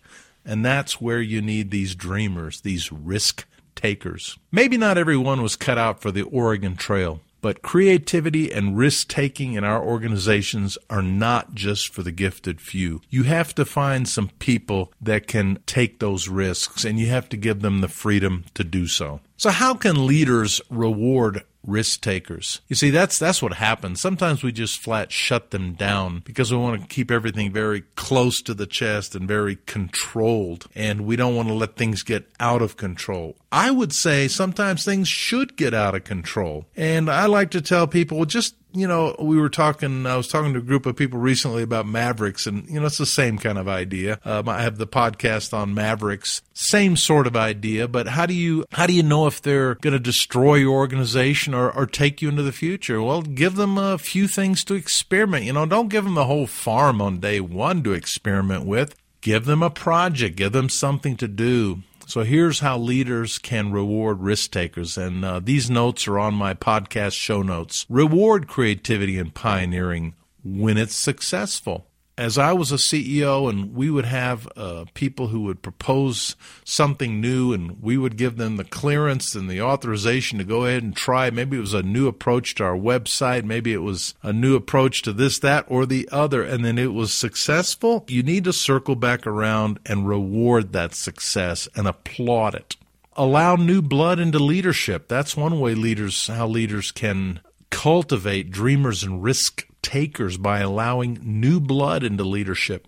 And 0.46 0.64
that's 0.64 1.02
where 1.02 1.20
you 1.20 1.42
need 1.42 1.72
these 1.72 1.96
dreamers, 1.96 2.62
these 2.62 2.94
risk 2.94 3.46
takers. 3.86 4.40
Maybe 4.52 4.78
not 4.78 4.98
everyone 4.98 5.44
was 5.44 5.56
cut 5.56 5.78
out 5.78 6.02
for 6.02 6.12
the 6.12 6.24
Oregon 6.24 6.76
Trail. 6.76 7.22
But 7.42 7.62
creativity 7.62 8.52
and 8.52 8.76
risk 8.76 9.08
taking 9.08 9.54
in 9.54 9.64
our 9.64 9.80
organizations 9.80 10.80
are 10.90 11.04
not 11.04 11.54
just 11.54 11.94
for 11.94 12.02
the 12.02 12.12
gifted 12.12 12.60
few. 12.60 13.02
You 13.12 13.22
have 13.22 13.54
to 13.54 13.64
find 13.64 14.10
some 14.10 14.30
people 14.40 14.92
that 15.00 15.28
can 15.28 15.60
take 15.68 16.00
those 16.00 16.28
risks 16.28 16.84
and 16.84 17.00
you 17.00 17.06
have 17.10 17.30
to 17.30 17.38
give 17.38 17.62
them 17.62 17.82
the 17.82 17.88
freedom 17.88 18.46
to 18.56 18.64
do 18.64 18.88
so. 18.88 19.20
So, 19.38 19.52
how 19.52 19.76
can 19.76 20.08
leaders 20.08 20.60
reward 20.72 21.44
risk 21.66 22.02
takers. 22.02 22.62
You 22.68 22.76
see, 22.76 22.90
that's 22.90 23.20
that's 23.20 23.42
what 23.42 23.54
happens. 23.54 24.02
Sometimes 24.02 24.44
we 24.44 24.52
just 24.52 24.80
flat 24.80 25.12
shut 25.12 25.52
them 25.52 25.74
down 25.74 26.20
because 26.20 26.52
we 26.52 26.58
want 26.58 26.82
to 26.82 26.88
keep 26.88 27.12
everything 27.12 27.52
very 27.52 27.82
close 27.96 28.42
to 28.44 28.54
the 28.54 28.68
chest 28.68 29.16
and 29.16 29.28
very 29.28 29.58
controlled, 29.66 30.68
and 30.76 31.02
we 31.02 31.16
don't 31.16 31.36
want 31.36 31.48
to 31.48 31.54
let 31.54 31.76
things 31.76 32.04
get 32.04 32.30
out 32.40 32.62
of 32.62 32.78
control. 32.78 33.36
I 33.52 33.72
would 33.72 33.94
say 33.94 34.28
sometimes 34.28 34.84
things 34.84 35.08
should 35.08 35.56
get 35.56 35.74
out 35.74 35.96
of 35.96 36.04
control, 36.04 36.66
and 36.76 37.10
I 37.10 37.26
like 37.26 37.52
to 37.52 37.62
tell 37.62 37.88
people 37.88 38.26
just 38.26 38.56
you 38.76 38.88
know, 38.88 39.16
we 39.20 39.38
were 39.38 39.50
talking, 39.50 40.06
I 40.06 40.18
was 40.18 40.28
talking 40.28 40.54
to 40.54 40.60
a 40.60 40.62
group 40.62 40.86
of 40.86 40.96
people 40.96 41.20
recently 41.20 41.64
about 41.64 41.88
Mavericks, 41.88 42.46
and, 42.46 42.68
you 42.70 42.80
know, 42.80 42.86
it's 42.86 42.98
the 42.98 43.06
same 43.06 43.38
kind 43.38 43.58
of 43.58 43.68
idea. 43.68 44.20
Um, 44.26 44.50
I 44.50 44.62
have 44.62 44.78
the 44.78 44.88
podcast 44.88 45.54
on 45.54 45.74
Mavericks, 45.74 46.42
same 46.54 46.98
sort 46.98 47.28
of 47.28 47.36
idea, 47.36 47.88
but 47.88 48.08
how 48.08 48.26
do 48.26 48.34
you, 48.34 48.66
how 48.72 48.86
do 48.86 48.94
you 48.94 49.04
know 49.04 49.28
if 49.28 49.42
they're 49.42 49.76
going 49.76 49.94
to 49.94 50.00
destroy 50.00 50.56
your 50.56 50.74
organization 50.74 51.54
or, 51.54 51.72
or 51.72 51.86
take 51.86 52.22
you 52.22 52.30
into 52.30 52.44
the 52.44 52.52
future? 52.52 53.02
Well, 53.02 53.22
give 53.22 53.56
them 53.56 53.78
a 53.78 53.98
few 53.98 54.28
things 54.28 54.64
to 54.66 54.74
experiment. 54.76 55.46
You 55.46 55.54
know, 55.54 55.66
don't 55.66 55.90
give 55.90 56.04
them 56.04 56.16
the 56.16 56.26
whole 56.26 56.48
farm 56.48 57.02
on 57.02 57.20
day 57.20 57.40
one 57.40 57.84
to 57.84 57.94
experiment 57.94 58.66
with. 58.66 58.96
Give 59.22 59.46
them 59.46 59.64
a 59.64 59.72
project, 59.72 60.36
give 60.36 60.52
them 60.52 60.70
something 60.70 61.18
to 61.18 61.28
do. 61.28 61.82
So 62.08 62.24
here's 62.24 62.60
how 62.60 62.78
leaders 62.78 63.38
can 63.40 63.72
reward 63.72 64.22
risk 64.22 64.52
takers. 64.52 64.98
And 64.98 65.26
uh, 65.26 65.40
these 65.40 65.70
notes 65.70 66.08
are 66.08 66.20
on 66.20 66.34
my 66.34 66.54
podcast 66.54 67.14
show 67.14 67.42
notes. 67.42 67.86
Reward 67.90 68.48
creativity 68.48 69.18
and 69.18 69.34
pioneering 69.34 70.14
when 70.44 70.78
it's 70.78 70.96
successful 70.96 71.88
as 72.18 72.38
I 72.38 72.54
was 72.54 72.72
a 72.72 72.76
CEO, 72.76 73.50
and 73.50 73.76
we 73.76 73.90
would 73.90 74.06
have 74.06 74.48
uh, 74.56 74.86
people 74.94 75.28
who 75.28 75.42
would 75.42 75.62
propose 75.62 76.36
something 76.64 77.20
new, 77.20 77.52
and 77.52 77.82
we 77.82 77.98
would 77.98 78.16
give 78.16 78.38
them 78.38 78.56
the 78.56 78.64
clearance 78.64 79.36
and 79.36 79.50
the 79.50 79.62
authorization 79.62 80.38
to 80.38 80.46
go 80.46 80.66
ahead 80.66 80.84
and 80.84 80.96
try. 80.96 81.30
Maybe 81.30 81.58
it 81.58 81.62
was 81.62 81.74
a 81.74 81.84
new 81.84 82.08
approach 82.08 82.56
to 82.56 82.64
our 82.64 82.78
website, 82.78 83.44
maybe 83.44 83.74
it 83.74 83.82
was 83.82 84.14
a 84.24 84.32
new 84.32 84.56
approach 84.56 85.02
to 85.04 85.14
this, 85.14 85.40
that, 85.40 85.66
or 85.68 85.86
the 85.86 86.08
other, 86.12 86.42
and 86.42 86.64
then 86.64 86.78
it 86.78 86.94
was 86.94 87.14
successful. 87.14 88.06
You 88.08 88.24
need 88.24 88.46
to 88.46 88.54
circle 88.54 88.96
back 88.96 89.28
around 89.28 89.80
and 89.86 90.08
reward 90.08 90.72
that 90.72 90.96
success 90.96 91.68
and 91.76 91.88
applaud 91.88 92.56
it. 92.56 92.78
Allow 93.18 93.56
new 93.56 93.82
blood 93.82 94.20
into 94.20 94.40
leadership. 94.40 95.08
That's 95.08 95.38
one 95.38 95.60
way 95.60 95.74
leaders, 95.74 96.28
how 96.28 96.48
leaders 96.48 96.92
can 96.92 97.42
cultivate 97.70 98.52
dreamers 98.52 99.04
and 99.04 99.22
risk 99.22 99.68
takers 99.86 100.38
by 100.38 100.60
allowing 100.60 101.20
new 101.22 101.60
blood 101.60 102.04
into 102.04 102.24
leadership. 102.24 102.88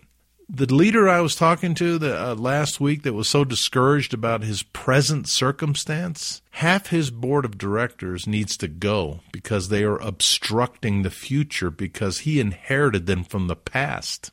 The 0.50 0.74
leader 0.74 1.08
I 1.08 1.20
was 1.20 1.36
talking 1.36 1.75
to 1.75 1.98
the, 2.00 2.32
uh, 2.32 2.36
last 2.36 2.80
week 2.80 3.04
that 3.04 3.13
was 3.13 3.30
so 3.30 3.44
discouraged 3.44 4.13
about 4.13 4.44
his 4.44 4.63
present 4.63 5.27
circumstance, 5.27 6.42
half 6.51 6.88
his 6.88 7.12
board 7.12 7.46
of 7.46 7.58
directors 7.58 8.25
needs 8.25 8.56
to 8.58 8.68
go 8.68 9.20
because 9.32 9.70
they 9.70 9.84
are 9.84 10.00
obstructing 10.00 11.04
the 11.04 11.12
future 11.12 11.70
because 11.70 12.20
he 12.20 12.39
inherited 12.39 13.06
them 13.06 13.24
from 13.25 13.48
the 13.48 13.58
past. 13.58 14.32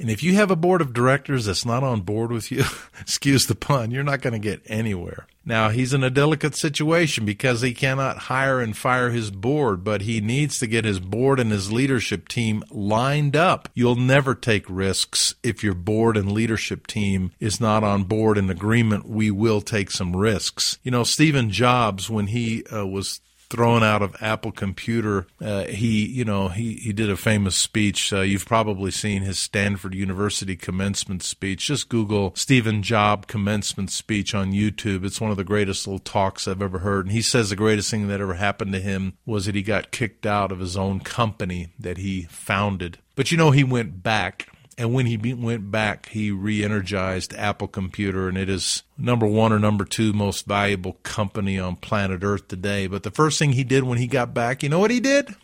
And 0.00 0.08
if 0.08 0.22
you 0.22 0.34
have 0.36 0.50
a 0.50 0.56
board 0.56 0.80
of 0.80 0.94
directors 0.94 1.44
that's 1.44 1.66
not 1.66 1.82
on 1.82 2.00
board 2.00 2.32
with 2.32 2.50
you, 2.50 2.64
excuse 3.00 3.44
the 3.44 3.54
pun, 3.54 3.90
you're 3.90 4.02
not 4.02 4.22
going 4.22 4.32
to 4.32 4.38
get 4.38 4.62
anywhere. 4.64 5.26
Now, 5.44 5.68
he's 5.68 5.92
in 5.92 6.02
a 6.02 6.10
delicate 6.10 6.56
situation 6.56 7.24
because 7.24 7.60
he 7.60 7.74
cannot 7.74 8.16
hire 8.16 8.60
and 8.60 8.76
fire 8.76 9.10
his 9.10 9.30
board, 9.30 9.84
but 9.84 10.02
he 10.02 10.20
needs 10.20 10.58
to 10.58 10.66
get 10.66 10.84
his 10.84 11.00
board 11.00 11.38
and 11.38 11.50
his 11.50 11.72
leadership 11.72 12.28
team 12.28 12.62
lined 12.70 13.36
up. 13.36 13.68
You'll 13.74 13.96
never 13.96 14.34
take 14.34 14.64
risks 14.68 15.34
if 15.42 15.62
your 15.62 15.74
board 15.74 16.16
and 16.16 16.32
leadership 16.32 16.86
team 16.86 17.32
is 17.38 17.60
not 17.60 17.84
on 17.84 18.04
board 18.04 18.38
in 18.38 18.48
agreement. 18.48 19.08
We 19.08 19.30
will 19.30 19.60
take 19.60 19.90
some 19.90 20.16
risks. 20.16 20.78
You 20.82 20.90
know, 20.90 21.04
Stephen 21.04 21.50
Jobs, 21.50 22.08
when 22.08 22.28
he 22.28 22.64
uh, 22.66 22.86
was 22.86 23.20
thrown 23.50 23.82
out 23.82 24.00
of 24.00 24.16
Apple 24.20 24.52
Computer. 24.52 25.26
Uh, 25.40 25.64
he, 25.64 26.06
you 26.06 26.24
know, 26.24 26.48
he, 26.48 26.74
he 26.74 26.92
did 26.92 27.10
a 27.10 27.16
famous 27.16 27.56
speech. 27.56 28.12
Uh, 28.12 28.20
you've 28.20 28.46
probably 28.46 28.90
seen 28.90 29.22
his 29.22 29.38
Stanford 29.38 29.94
University 29.94 30.56
commencement 30.56 31.22
speech. 31.22 31.66
Just 31.66 31.88
Google 31.88 32.32
Stephen 32.36 32.82
Job 32.82 33.26
commencement 33.26 33.90
speech 33.90 34.34
on 34.34 34.52
YouTube. 34.52 35.04
It's 35.04 35.20
one 35.20 35.30
of 35.30 35.36
the 35.36 35.44
greatest 35.44 35.86
little 35.86 35.98
talks 35.98 36.46
I've 36.46 36.62
ever 36.62 36.78
heard. 36.78 37.06
And 37.06 37.12
he 37.12 37.22
says 37.22 37.50
the 37.50 37.56
greatest 37.56 37.90
thing 37.90 38.08
that 38.08 38.20
ever 38.20 38.34
happened 38.34 38.72
to 38.72 38.80
him 38.80 39.14
was 39.26 39.46
that 39.46 39.54
he 39.54 39.62
got 39.62 39.90
kicked 39.90 40.24
out 40.24 40.52
of 40.52 40.60
his 40.60 40.76
own 40.76 41.00
company 41.00 41.72
that 41.78 41.98
he 41.98 42.22
founded. 42.30 42.98
But 43.16 43.30
you 43.30 43.36
know, 43.36 43.50
he 43.50 43.64
went 43.64 44.02
back 44.02 44.48
and 44.80 44.94
when 44.94 45.04
he 45.04 45.18
went 45.34 45.70
back, 45.70 46.08
he 46.08 46.30
re 46.30 46.64
energized 46.64 47.34
Apple 47.34 47.68
Computer, 47.68 48.30
and 48.30 48.38
it 48.38 48.48
is 48.48 48.82
number 48.96 49.26
one 49.26 49.52
or 49.52 49.58
number 49.58 49.84
two 49.84 50.14
most 50.14 50.46
valuable 50.46 50.94
company 51.02 51.58
on 51.58 51.76
planet 51.76 52.24
Earth 52.24 52.48
today. 52.48 52.86
But 52.86 53.02
the 53.02 53.10
first 53.10 53.38
thing 53.38 53.52
he 53.52 53.62
did 53.62 53.84
when 53.84 53.98
he 53.98 54.06
got 54.06 54.32
back, 54.32 54.62
you 54.62 54.70
know 54.70 54.78
what 54.78 54.90
he 54.90 54.98
did? 54.98 55.34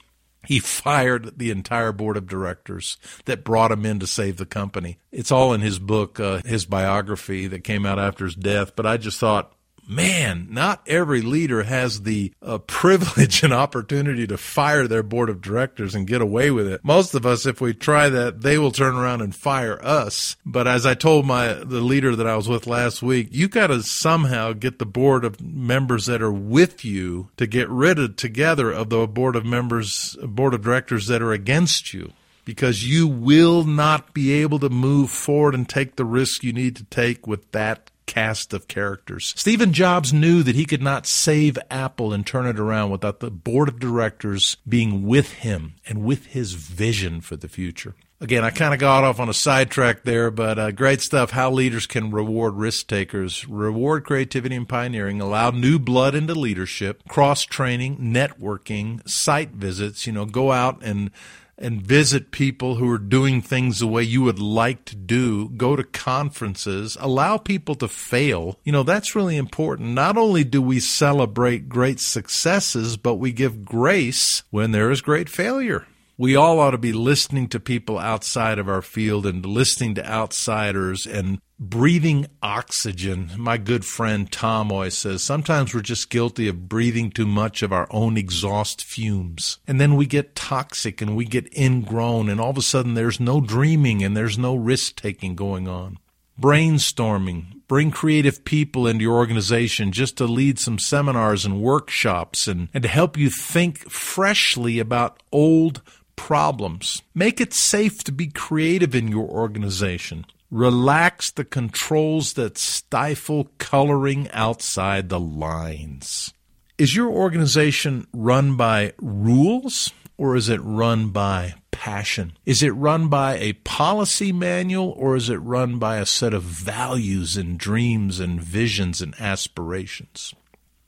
He 0.47 0.59
fired 0.61 1.38
the 1.38 1.50
entire 1.50 1.93
board 1.93 2.16
of 2.16 2.26
directors 2.26 2.97
that 3.26 3.45
brought 3.45 3.73
him 3.73 3.85
in 3.85 4.00
to 4.00 4.07
save 4.07 4.38
the 4.38 4.47
company. 4.47 4.97
It's 5.12 5.31
all 5.31 5.52
in 5.52 5.61
his 5.61 5.78
book, 5.78 6.19
uh, 6.19 6.40
his 6.47 6.64
biography 6.64 7.47
that 7.47 7.62
came 7.62 7.85
out 7.85 7.99
after 7.99 8.25
his 8.25 8.37
death. 8.37 8.75
But 8.75 8.87
I 8.87 8.97
just 8.97 9.21
thought, 9.21 9.52
man, 9.88 10.49
not 10.50 10.83
every 10.87 11.23
leader 11.23 11.62
has 11.62 12.02
the 12.02 12.33
uh, 12.43 12.59
privilege 12.59 13.43
and 13.43 13.52
opportunity 13.52 14.26
to 14.26 14.37
fire 14.37 14.87
their 14.87 15.02
board 15.02 15.28
of 15.28 15.40
directors 15.40 15.95
and 15.95 16.07
get 16.07 16.21
away 16.21 16.50
with 16.50 16.66
it. 16.66 16.85
Most 16.85 17.14
of 17.14 17.26
us, 17.26 17.47
if 17.47 17.61
we 17.61 17.75
try 17.75 18.09
that, 18.09 18.43
they 18.43 18.59
will 18.59 18.73
turn 18.73 18.97
around 18.97 19.21
and 19.21 19.35
fire 19.35 19.83
us. 19.85 20.37
But 20.45 20.66
as 20.66 20.87
I 20.87 20.95
told 20.95 21.26
my 21.26 21.52
the 21.52 21.81
leader 21.81 22.16
that 22.16 22.26
I 22.26 22.37
was 22.37 22.49
with 22.49 22.66
last 22.66 23.02
week, 23.02 23.28
you 23.31 23.49
got 23.49 23.69
to 23.69 23.83
somehow 23.83 24.52
get 24.52 24.78
the 24.78 24.87
board 24.87 25.25
of 25.25 25.40
members 25.40 26.07
that 26.07 26.23
are 26.23 26.33
with 26.33 26.85
you 26.85 27.28
to 27.37 27.47
get 27.47 27.69
rid 27.69 27.99
of 27.99 28.16
together 28.16 28.71
of 28.71 28.90
the 28.90 29.07
board 29.07 29.37
of 29.37 29.45
members, 29.45 30.16
board 30.23 30.55
of 30.55 30.62
directors 30.62 31.07
that 31.07 31.23
are 31.23 31.33
against 31.33 31.93
you 31.95 32.12
because 32.45 32.88
you 32.88 33.09
will 33.09 33.64
not 33.64 34.14
be 34.14 34.33
able 34.33 34.61
to 34.61 34.71
move 34.71 35.11
forward 35.11 35.55
and 35.55 35.69
take 35.69 35.97
the 35.97 36.05
risk 36.05 36.43
you 36.45 36.52
need 36.52 36.76
to 36.76 36.85
take 36.85 37.26
with 37.26 37.50
that 37.50 37.90
cast 38.07 38.55
of 38.55 38.69
characters. 38.69 39.35
Stephen 39.37 39.73
Jobs 39.73 40.13
knew 40.13 40.43
that 40.43 40.55
he 40.55 40.65
could 40.65 40.83
not 40.83 41.07
save 41.07 41.59
Apple 41.71 42.13
and 42.13 42.27
turn 42.27 42.47
it 42.47 42.59
around 42.59 42.91
without 42.91 43.21
the 43.21 43.31
board 43.31 43.69
of 43.69 43.79
directors 43.79 44.57
being 44.69 45.07
with 45.07 45.33
him 45.35 45.75
and 45.87 46.05
with 46.05 46.27
his 46.27 46.53
vision 46.53 47.21
for 47.21 47.37
the 47.37 47.49
future. 47.49 47.95
Again, 48.19 48.45
I 48.45 48.51
kind 48.51 48.73
of 48.73 48.81
got 48.81 49.05
off 49.05 49.21
on 49.21 49.29
a 49.29 49.35
sidetrack 49.35 50.05
there, 50.05 50.31
but 50.31 50.59
uh, 50.59 50.71
great 50.71 51.03
stuff. 51.03 51.33
How 51.33 51.51
leaders 51.51 51.87
can 51.87 52.11
reward 52.11 52.55
risk 52.55 52.87
takers, 52.87 53.47
reward 53.47 54.05
creativity 54.05 54.57
and 54.57 54.67
pioneering, 54.67 55.21
allow 55.21 55.51
new 55.51 55.79
blood 55.79 56.15
into 56.15 56.35
leadership, 56.35 57.07
cross 57.09 57.43
training, 57.43 57.99
networking, 57.99 59.07
site 59.07 59.51
visits. 59.51 60.07
You 60.07 60.15
know, 60.15 60.25
go 60.25 60.51
out 60.51 60.83
and 60.83 61.11
and 61.59 61.83
visit 61.83 62.31
people 62.31 62.77
who 62.77 62.91
are 62.91 62.99
doing 62.99 63.41
things 63.41 63.79
the 63.79 63.87
way 63.87 64.03
you 64.03 64.23
would 64.23 64.39
like 64.39 64.85
to 64.87 64.97
do, 64.97 65.49
go 65.51 65.77
to 65.77 65.85
conferences, 65.85 66.97
allow 67.01 67.39
people 67.39 67.75
to 67.77 67.89
fail. 67.89 68.59
You 68.65 68.73
know, 68.73 68.83
that's 68.83 69.15
really 69.15 69.37
important. 69.37 69.91
Not 69.91 70.17
only 70.17 70.45
do 70.45 70.61
we 70.61 70.81
celebrate 70.81 71.69
great 71.69 72.01
successes, 72.01 72.97
but 72.97 73.15
we 73.15 73.33
give 73.33 73.65
grace 73.65 74.43
when 74.51 74.73
there 74.73 74.91
is 74.91 75.01
great 75.01 75.29
failure 75.29 75.87
we 76.19 76.35
all 76.35 76.61
ought 76.61 76.71
to 76.71 76.79
be 76.79 76.93
listening 76.93 77.47
to 77.49 77.61
people 77.61 77.99
outside 77.99 78.59
of 78.59 78.69
our 78.69 78.81
field 78.81 79.27
and 79.27 79.45
listening 79.45 79.95
to 79.95 80.11
outsiders 80.11 81.07
and 81.07 81.41
breathing 81.59 82.27
oxygen. 82.43 83.31
My 83.37 83.59
good 83.59 83.85
friend 83.85 84.31
Tom 84.31 84.73
always 84.73 84.97
says 84.97 85.23
sometimes 85.23 85.75
we're 85.75 85.83
just 85.83 86.09
guilty 86.09 86.49
of 86.49 86.69
breathing 86.69 87.11
too 87.11 87.27
much 87.27 87.63
of 87.63 87.73
our 87.73 87.87
own 87.91 88.17
exhaust 88.17 88.83
fumes. 88.83 89.59
And 89.67 89.79
then 89.79 89.95
we 89.95 90.07
get 90.07 90.35
toxic 90.35 91.03
and 91.03 91.17
we 91.17 91.27
get 91.27 91.55
ingrown, 91.57 92.29
and 92.31 92.41
all 92.41 92.51
of 92.51 92.59
a 92.59 92.63
sudden 92.63 92.95
there's 92.95 93.21
no 93.21 93.41
dreaming 93.41 94.03
and 94.03 94.17
there's 94.17 94.39
no 94.39 94.55
risk 94.55 94.97
taking 94.97 95.35
going 95.35 95.69
on. 95.69 95.99
Brainstorming, 96.41 97.63
bring 97.67 97.91
creative 97.91 98.45
people 98.45 98.87
into 98.87 99.03
your 99.03 99.17
organization 99.17 99.91
just 99.91 100.19
to 100.19 100.27
lead 100.27 100.59
some 100.59 100.79
seminars 100.79 101.47
and 101.47 101.63
workshops 101.63 102.47
and, 102.47 102.69
and 102.75 102.83
to 102.83 102.89
help 102.89 103.17
you 103.17 103.31
think 103.31 103.91
freshly 103.91 104.79
about 104.79 105.23
old 105.33 105.81
problems. 106.17 107.03
Make 107.15 107.41
it 107.41 107.55
safe 107.55 108.03
to 108.05 108.13
be 108.13 108.27
creative 108.27 108.95
in 108.95 109.09
your 109.09 109.29
organization. 109.29 110.27
Relax 110.51 111.31
the 111.33 111.45
controls 111.45 112.35
that 112.35 112.59
stifle 112.59 113.51
coloring 113.59 114.29
outside 114.33 115.09
the 115.09 115.21
lines. 115.21 116.33
Is 116.79 116.95
your 116.95 117.11
organization 117.11 118.07
run 118.13 118.57
by 118.57 118.93
rules 118.99 119.93
or 120.19 120.37
is 120.37 120.49
it 120.49 120.61
run 120.63 121.09
by 121.09 121.55
passion? 121.71 122.33
Is 122.45 122.63
it 122.63 122.71
run 122.71 123.09
by 123.09 123.37
a 123.39 123.55
policy 123.55 124.33
manual 124.33 124.95
or 124.97 125.17
is 125.17 125.29
it 125.29 125.37
run 125.37 125.79
by 125.79 125.99
a 125.99 126.07
set 126.07 126.33
of 126.33 126.43
values 126.43 127.37
and 127.37 127.59
dreams 127.59 128.21
and 128.21 128.41
visions 128.41 129.01
and 129.01 129.15
aspirations? 129.21 130.35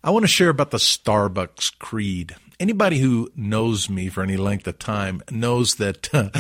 I 0.03 0.11
want 0.11 0.25
to 0.25 0.29
share 0.29 0.49
about 0.49 0.71
the 0.71 0.79
Starbucks 0.79 1.79
creed. 1.79 2.37
Anybody 2.61 2.99
who 2.99 3.31
knows 3.37 3.89
me 3.89 4.09
for 4.09 4.21
any 4.21 4.37
length 4.37 4.67
of 4.67 4.81
time 4.81 5.23
knows 5.31 5.77
that 5.77 6.13
uh, 6.13 6.31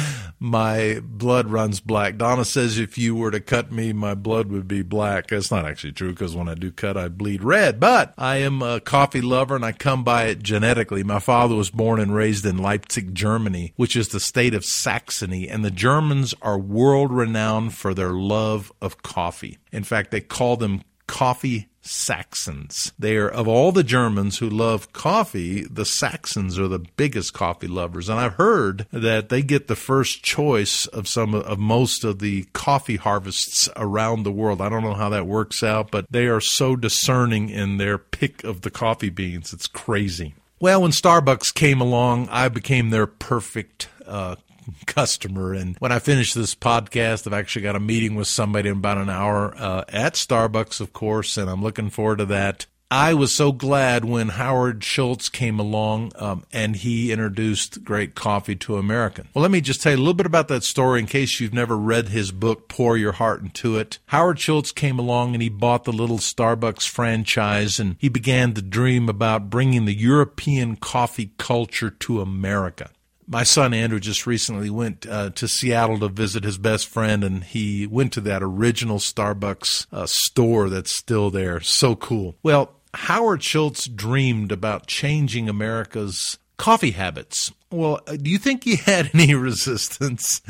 my 0.40 1.00
blood 1.00 1.46
runs 1.46 1.78
black. 1.78 2.16
Donna 2.16 2.44
says 2.44 2.76
if 2.76 2.98
you 2.98 3.14
were 3.14 3.30
to 3.30 3.38
cut 3.38 3.70
me, 3.70 3.92
my 3.92 4.14
blood 4.14 4.48
would 4.50 4.66
be 4.66 4.82
black. 4.82 5.28
That's 5.28 5.52
not 5.52 5.64
actually 5.64 5.92
true 5.92 6.10
because 6.10 6.34
when 6.34 6.48
I 6.48 6.54
do 6.54 6.72
cut, 6.72 6.96
I 6.96 7.06
bleed 7.06 7.44
red. 7.44 7.78
But 7.78 8.14
I 8.18 8.38
am 8.38 8.62
a 8.62 8.80
coffee 8.80 9.20
lover 9.20 9.54
and 9.54 9.64
I 9.64 9.70
come 9.70 10.02
by 10.02 10.24
it 10.24 10.42
genetically. 10.42 11.04
My 11.04 11.20
father 11.20 11.54
was 11.54 11.70
born 11.70 12.00
and 12.00 12.12
raised 12.12 12.44
in 12.44 12.58
Leipzig, 12.58 13.14
Germany, 13.14 13.72
which 13.76 13.94
is 13.94 14.08
the 14.08 14.18
state 14.18 14.54
of 14.54 14.64
Saxony, 14.64 15.48
and 15.48 15.64
the 15.64 15.70
Germans 15.70 16.34
are 16.42 16.58
world 16.58 17.12
renowned 17.12 17.74
for 17.74 17.94
their 17.94 18.10
love 18.10 18.72
of 18.82 19.02
coffee. 19.04 19.58
In 19.70 19.84
fact, 19.84 20.10
they 20.10 20.20
call 20.20 20.56
them 20.56 20.82
coffee 21.06 21.68
Saxons. 21.88 22.92
They 22.98 23.16
are, 23.16 23.28
of 23.28 23.48
all 23.48 23.72
the 23.72 23.82
Germans 23.82 24.38
who 24.38 24.48
love 24.48 24.92
coffee, 24.92 25.64
the 25.64 25.84
Saxons 25.84 26.58
are 26.58 26.68
the 26.68 26.84
biggest 26.96 27.32
coffee 27.32 27.68
lovers. 27.68 28.08
And 28.08 28.18
I've 28.18 28.34
heard 28.34 28.86
that 28.92 29.28
they 29.28 29.42
get 29.42 29.68
the 29.68 29.76
first 29.76 30.22
choice 30.22 30.86
of 30.86 31.08
some 31.08 31.34
of 31.34 31.58
most 31.58 32.04
of 32.04 32.18
the 32.18 32.44
coffee 32.52 32.96
harvests 32.96 33.68
around 33.76 34.22
the 34.22 34.32
world. 34.32 34.60
I 34.60 34.68
don't 34.68 34.82
know 34.82 34.94
how 34.94 35.08
that 35.08 35.26
works 35.26 35.62
out, 35.62 35.90
but 35.90 36.06
they 36.10 36.26
are 36.26 36.40
so 36.40 36.76
discerning 36.76 37.48
in 37.48 37.78
their 37.78 37.98
pick 37.98 38.44
of 38.44 38.60
the 38.62 38.70
coffee 38.70 39.10
beans. 39.10 39.52
It's 39.52 39.66
crazy. 39.66 40.34
Well, 40.60 40.82
when 40.82 40.90
Starbucks 40.90 41.54
came 41.54 41.80
along, 41.80 42.28
I 42.30 42.48
became 42.48 42.90
their 42.90 43.06
perfect 43.06 43.88
uh, 44.04 44.36
customer. 44.86 45.52
And 45.52 45.76
when 45.78 45.92
I 45.92 45.98
finish 45.98 46.34
this 46.34 46.54
podcast, 46.54 47.26
I've 47.26 47.32
actually 47.32 47.62
got 47.62 47.76
a 47.76 47.80
meeting 47.80 48.14
with 48.14 48.26
somebody 48.26 48.68
in 48.68 48.78
about 48.78 48.98
an 48.98 49.10
hour 49.10 49.54
uh, 49.56 49.84
at 49.88 50.14
Starbucks, 50.14 50.80
of 50.80 50.92
course, 50.92 51.36
and 51.36 51.50
I'm 51.50 51.62
looking 51.62 51.90
forward 51.90 52.18
to 52.18 52.26
that. 52.26 52.66
I 52.90 53.12
was 53.12 53.36
so 53.36 53.52
glad 53.52 54.06
when 54.06 54.30
Howard 54.30 54.82
Schultz 54.82 55.28
came 55.28 55.58
along 55.58 56.12
um, 56.16 56.46
and 56.54 56.74
he 56.74 57.12
introduced 57.12 57.84
great 57.84 58.14
coffee 58.14 58.56
to 58.56 58.78
American. 58.78 59.28
Well, 59.34 59.42
let 59.42 59.50
me 59.50 59.60
just 59.60 59.82
tell 59.82 59.92
you 59.92 59.98
a 59.98 60.00
little 60.00 60.14
bit 60.14 60.24
about 60.24 60.48
that 60.48 60.64
story 60.64 60.98
in 61.00 61.04
case 61.04 61.38
you've 61.38 61.52
never 61.52 61.76
read 61.76 62.08
his 62.08 62.32
book, 62.32 62.66
Pour 62.66 62.96
Your 62.96 63.12
Heart 63.12 63.42
Into 63.42 63.76
It. 63.76 63.98
Howard 64.06 64.40
Schultz 64.40 64.72
came 64.72 64.98
along 64.98 65.34
and 65.34 65.42
he 65.42 65.50
bought 65.50 65.84
the 65.84 65.92
little 65.92 66.16
Starbucks 66.16 66.88
franchise 66.88 67.78
and 67.78 67.96
he 67.98 68.08
began 68.08 68.54
to 68.54 68.62
dream 68.62 69.10
about 69.10 69.50
bringing 69.50 69.84
the 69.84 69.94
European 69.94 70.76
coffee 70.76 71.32
culture 71.36 71.90
to 71.90 72.22
America 72.22 72.88
my 73.28 73.42
son 73.42 73.74
Andrew 73.74 74.00
just 74.00 74.26
recently 74.26 74.70
went 74.70 75.06
uh, 75.06 75.30
to 75.30 75.46
Seattle 75.46 75.98
to 76.00 76.08
visit 76.08 76.44
his 76.44 76.58
best 76.58 76.88
friend, 76.88 77.22
and 77.22 77.44
he 77.44 77.86
went 77.86 78.12
to 78.14 78.20
that 78.22 78.42
original 78.42 78.98
Starbucks 78.98 79.86
uh, 79.92 80.06
store 80.06 80.68
that's 80.68 80.96
still 80.96 81.30
there. 81.30 81.60
So 81.60 81.94
cool. 81.94 82.36
Well, 82.42 82.72
Howard 82.94 83.42
Schultz 83.42 83.86
dreamed 83.86 84.50
about 84.50 84.86
changing 84.86 85.48
America's 85.48 86.38
coffee 86.56 86.92
habits. 86.92 87.52
Well, 87.70 88.00
uh, 88.06 88.16
do 88.16 88.30
you 88.30 88.38
think 88.38 88.64
he 88.64 88.76
had 88.86 89.10
any 89.14 89.34
resistance? 89.34 90.40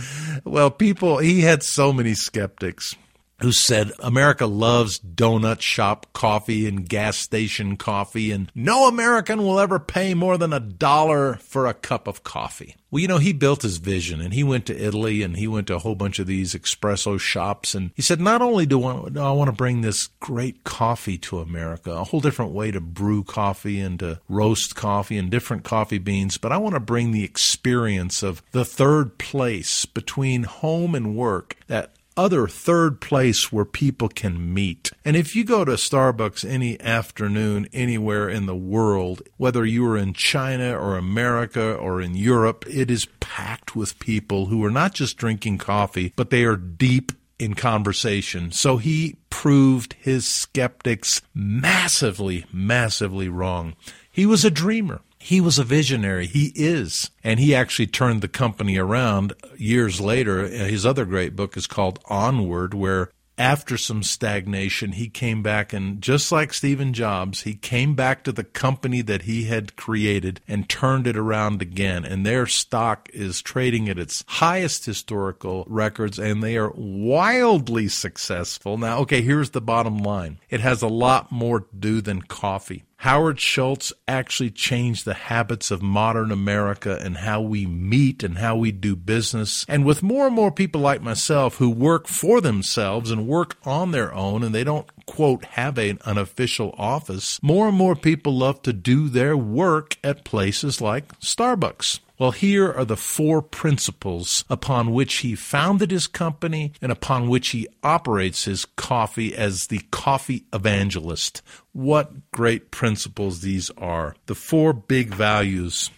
Well, 0.44 0.70
people, 0.70 1.18
he 1.18 1.40
had 1.40 1.62
so 1.62 1.92
many 1.92 2.14
skeptics 2.14 2.94
who 3.40 3.52
said 3.52 3.92
America 4.00 4.46
loves 4.46 4.98
donut 4.98 5.60
shop 5.60 6.06
coffee 6.12 6.66
and 6.66 6.88
gas 6.88 7.16
station 7.16 7.76
coffee, 7.76 8.32
and 8.32 8.50
no 8.54 8.88
American 8.88 9.38
will 9.38 9.60
ever 9.60 9.78
pay 9.78 10.14
more 10.14 10.36
than 10.36 10.52
a 10.52 10.60
dollar 10.60 11.34
for 11.34 11.66
a 11.66 11.74
cup 11.74 12.08
of 12.08 12.24
coffee. 12.24 12.76
Well, 12.90 13.00
you 13.00 13.08
know, 13.08 13.18
he 13.18 13.34
built 13.34 13.62
his 13.62 13.76
vision 13.76 14.20
and 14.20 14.32
he 14.32 14.42
went 14.42 14.64
to 14.66 14.82
Italy 14.82 15.22
and 15.22 15.36
he 15.36 15.46
went 15.46 15.66
to 15.66 15.76
a 15.76 15.78
whole 15.78 15.94
bunch 15.94 16.18
of 16.18 16.26
these 16.26 16.54
espresso 16.54 17.20
shops. 17.20 17.74
And 17.74 17.90
he 17.94 18.00
said, 18.00 18.18
not 18.18 18.40
only 18.40 18.64
do 18.64 18.82
I, 18.82 19.30
want 19.32 19.48
to 19.48 19.52
bring 19.52 19.82
this 19.82 20.06
great 20.20 20.64
coffee 20.64 21.18
to 21.18 21.40
America, 21.40 21.92
a 21.92 22.04
whole 22.04 22.20
different 22.20 22.52
way 22.52 22.70
to 22.70 22.80
brew 22.80 23.24
coffee 23.24 23.78
and 23.78 23.98
to 23.98 24.20
roast 24.28 24.74
coffee 24.74 25.18
and 25.18 25.30
different 25.30 25.64
coffee 25.64 25.98
beans, 25.98 26.38
but 26.38 26.50
I 26.50 26.56
want 26.56 26.74
to 26.76 26.80
bring 26.80 27.12
the 27.12 27.24
experience 27.24 28.22
of 28.22 28.42
the 28.52 28.64
third 28.64 29.18
place 29.18 29.84
between 29.84 30.44
home 30.44 30.94
and 30.94 31.14
work 31.14 31.56
that 31.66 31.92
other 32.18 32.48
third 32.48 33.00
place 33.00 33.52
where 33.52 33.64
people 33.64 34.08
can 34.08 34.52
meet. 34.52 34.90
And 35.04 35.16
if 35.16 35.36
you 35.36 35.44
go 35.44 35.64
to 35.64 35.72
Starbucks 35.72 36.44
any 36.46 36.78
afternoon 36.80 37.68
anywhere 37.72 38.28
in 38.28 38.46
the 38.46 38.56
world, 38.56 39.22
whether 39.36 39.64
you 39.64 39.86
are 39.86 39.96
in 39.96 40.12
China 40.12 40.76
or 40.76 40.98
America 40.98 41.74
or 41.74 42.02
in 42.02 42.14
Europe, 42.14 42.64
it 42.68 42.90
is 42.90 43.06
packed 43.20 43.76
with 43.76 44.00
people 44.00 44.46
who 44.46 44.64
are 44.64 44.70
not 44.70 44.94
just 44.94 45.16
drinking 45.16 45.58
coffee, 45.58 46.12
but 46.16 46.30
they 46.30 46.42
are 46.44 46.56
deep 46.56 47.12
in 47.38 47.54
conversation. 47.54 48.50
So 48.50 48.78
he 48.78 49.16
proved 49.30 49.94
his 50.00 50.26
skeptics 50.26 51.22
massively, 51.32 52.44
massively 52.52 53.28
wrong. 53.28 53.76
He 54.10 54.26
was 54.26 54.44
a 54.44 54.50
dreamer. 54.50 55.02
He 55.28 55.42
was 55.42 55.58
a 55.58 55.62
visionary. 55.64 56.26
He 56.26 56.52
is. 56.54 57.10
And 57.22 57.38
he 57.38 57.54
actually 57.54 57.88
turned 57.88 58.22
the 58.22 58.28
company 58.28 58.78
around 58.78 59.34
years 59.58 60.00
later. 60.00 60.48
His 60.48 60.86
other 60.86 61.04
great 61.04 61.36
book 61.36 61.54
is 61.54 61.66
called 61.66 61.98
Onward, 62.06 62.72
where 62.72 63.10
after 63.36 63.76
some 63.76 64.02
stagnation, 64.02 64.92
he 64.92 65.10
came 65.10 65.42
back 65.42 65.74
and 65.74 66.00
just 66.00 66.32
like 66.32 66.54
Stephen 66.54 66.94
Jobs, 66.94 67.42
he 67.42 67.54
came 67.54 67.94
back 67.94 68.24
to 68.24 68.32
the 68.32 68.42
company 68.42 69.02
that 69.02 69.24
he 69.24 69.44
had 69.44 69.76
created 69.76 70.40
and 70.48 70.66
turned 70.66 71.06
it 71.06 71.18
around 71.18 71.60
again. 71.60 72.06
And 72.06 72.24
their 72.24 72.46
stock 72.46 73.10
is 73.12 73.42
trading 73.42 73.90
at 73.90 73.98
its 73.98 74.24
highest 74.28 74.86
historical 74.86 75.66
records 75.68 76.18
and 76.18 76.42
they 76.42 76.56
are 76.56 76.72
wildly 76.74 77.88
successful. 77.88 78.78
Now, 78.78 79.00
okay, 79.00 79.20
here's 79.20 79.50
the 79.50 79.60
bottom 79.60 79.98
line. 79.98 80.40
It 80.48 80.60
has 80.60 80.80
a 80.80 80.88
lot 80.88 81.30
more 81.30 81.60
to 81.60 81.76
do 81.78 82.00
than 82.00 82.22
coffee. 82.22 82.84
Howard 83.02 83.38
Schultz 83.38 83.92
actually 84.08 84.50
changed 84.50 85.04
the 85.04 85.14
habits 85.14 85.70
of 85.70 85.80
modern 85.80 86.32
America 86.32 86.98
and 87.00 87.18
how 87.18 87.40
we 87.40 87.64
meet 87.64 88.24
and 88.24 88.38
how 88.38 88.56
we 88.56 88.72
do 88.72 88.96
business. 88.96 89.64
And 89.68 89.84
with 89.84 90.02
more 90.02 90.26
and 90.26 90.34
more 90.34 90.50
people 90.50 90.80
like 90.80 91.00
myself 91.00 91.56
who 91.56 91.70
work 91.70 92.08
for 92.08 92.40
themselves 92.40 93.12
and 93.12 93.28
work 93.28 93.56
on 93.64 93.92
their 93.92 94.12
own 94.12 94.42
and 94.42 94.52
they 94.52 94.64
don't 94.64 94.88
quote 95.06 95.44
have 95.44 95.78
an 95.78 95.98
official 96.04 96.74
office, 96.76 97.38
more 97.40 97.68
and 97.68 97.76
more 97.76 97.94
people 97.94 98.36
love 98.36 98.62
to 98.62 98.72
do 98.72 99.08
their 99.08 99.36
work 99.36 99.96
at 100.02 100.24
places 100.24 100.80
like 100.80 101.16
Starbucks. 101.20 102.00
Well, 102.18 102.32
here 102.32 102.72
are 102.72 102.84
the 102.84 102.96
four 102.96 103.40
principles 103.42 104.44
upon 104.50 104.92
which 104.92 105.18
he 105.18 105.36
founded 105.36 105.92
his 105.92 106.08
company 106.08 106.72
and 106.82 106.90
upon 106.90 107.28
which 107.28 107.50
he 107.50 107.68
operates 107.84 108.44
his 108.44 108.64
coffee 108.64 109.36
as 109.36 109.68
the 109.68 109.82
coffee 109.92 110.44
evangelist. 110.52 111.42
What 111.72 112.32
great 112.32 112.72
principles 112.72 113.40
these 113.40 113.70
are. 113.78 114.16
The 114.26 114.34
four 114.34 114.72
big 114.72 115.14
values 115.14 115.90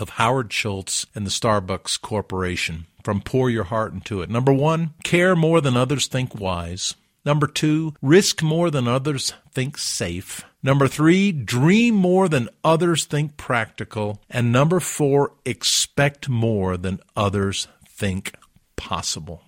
of 0.00 0.10
Howard 0.10 0.52
Schultz 0.52 1.06
and 1.14 1.24
the 1.24 1.30
Starbucks 1.30 2.00
Corporation 2.00 2.86
from 3.04 3.20
Pour 3.20 3.48
Your 3.48 3.64
Heart 3.64 3.92
Into 3.92 4.22
It. 4.22 4.30
Number 4.30 4.52
one, 4.52 4.94
care 5.04 5.36
more 5.36 5.60
than 5.60 5.76
others 5.76 6.08
think 6.08 6.34
wise. 6.34 6.96
Number 7.24 7.46
two, 7.46 7.94
risk 8.02 8.42
more 8.42 8.70
than 8.70 8.86
others 8.86 9.32
think 9.52 9.78
safe. 9.78 10.44
Number 10.62 10.88
three, 10.88 11.32
dream 11.32 11.94
more 11.94 12.28
than 12.28 12.48
others 12.62 13.04
think 13.04 13.36
practical. 13.36 14.20
And 14.28 14.52
number 14.52 14.80
four, 14.80 15.32
expect 15.44 16.28
more 16.28 16.76
than 16.76 17.00
others 17.16 17.68
think 17.88 18.34
possible. 18.76 19.42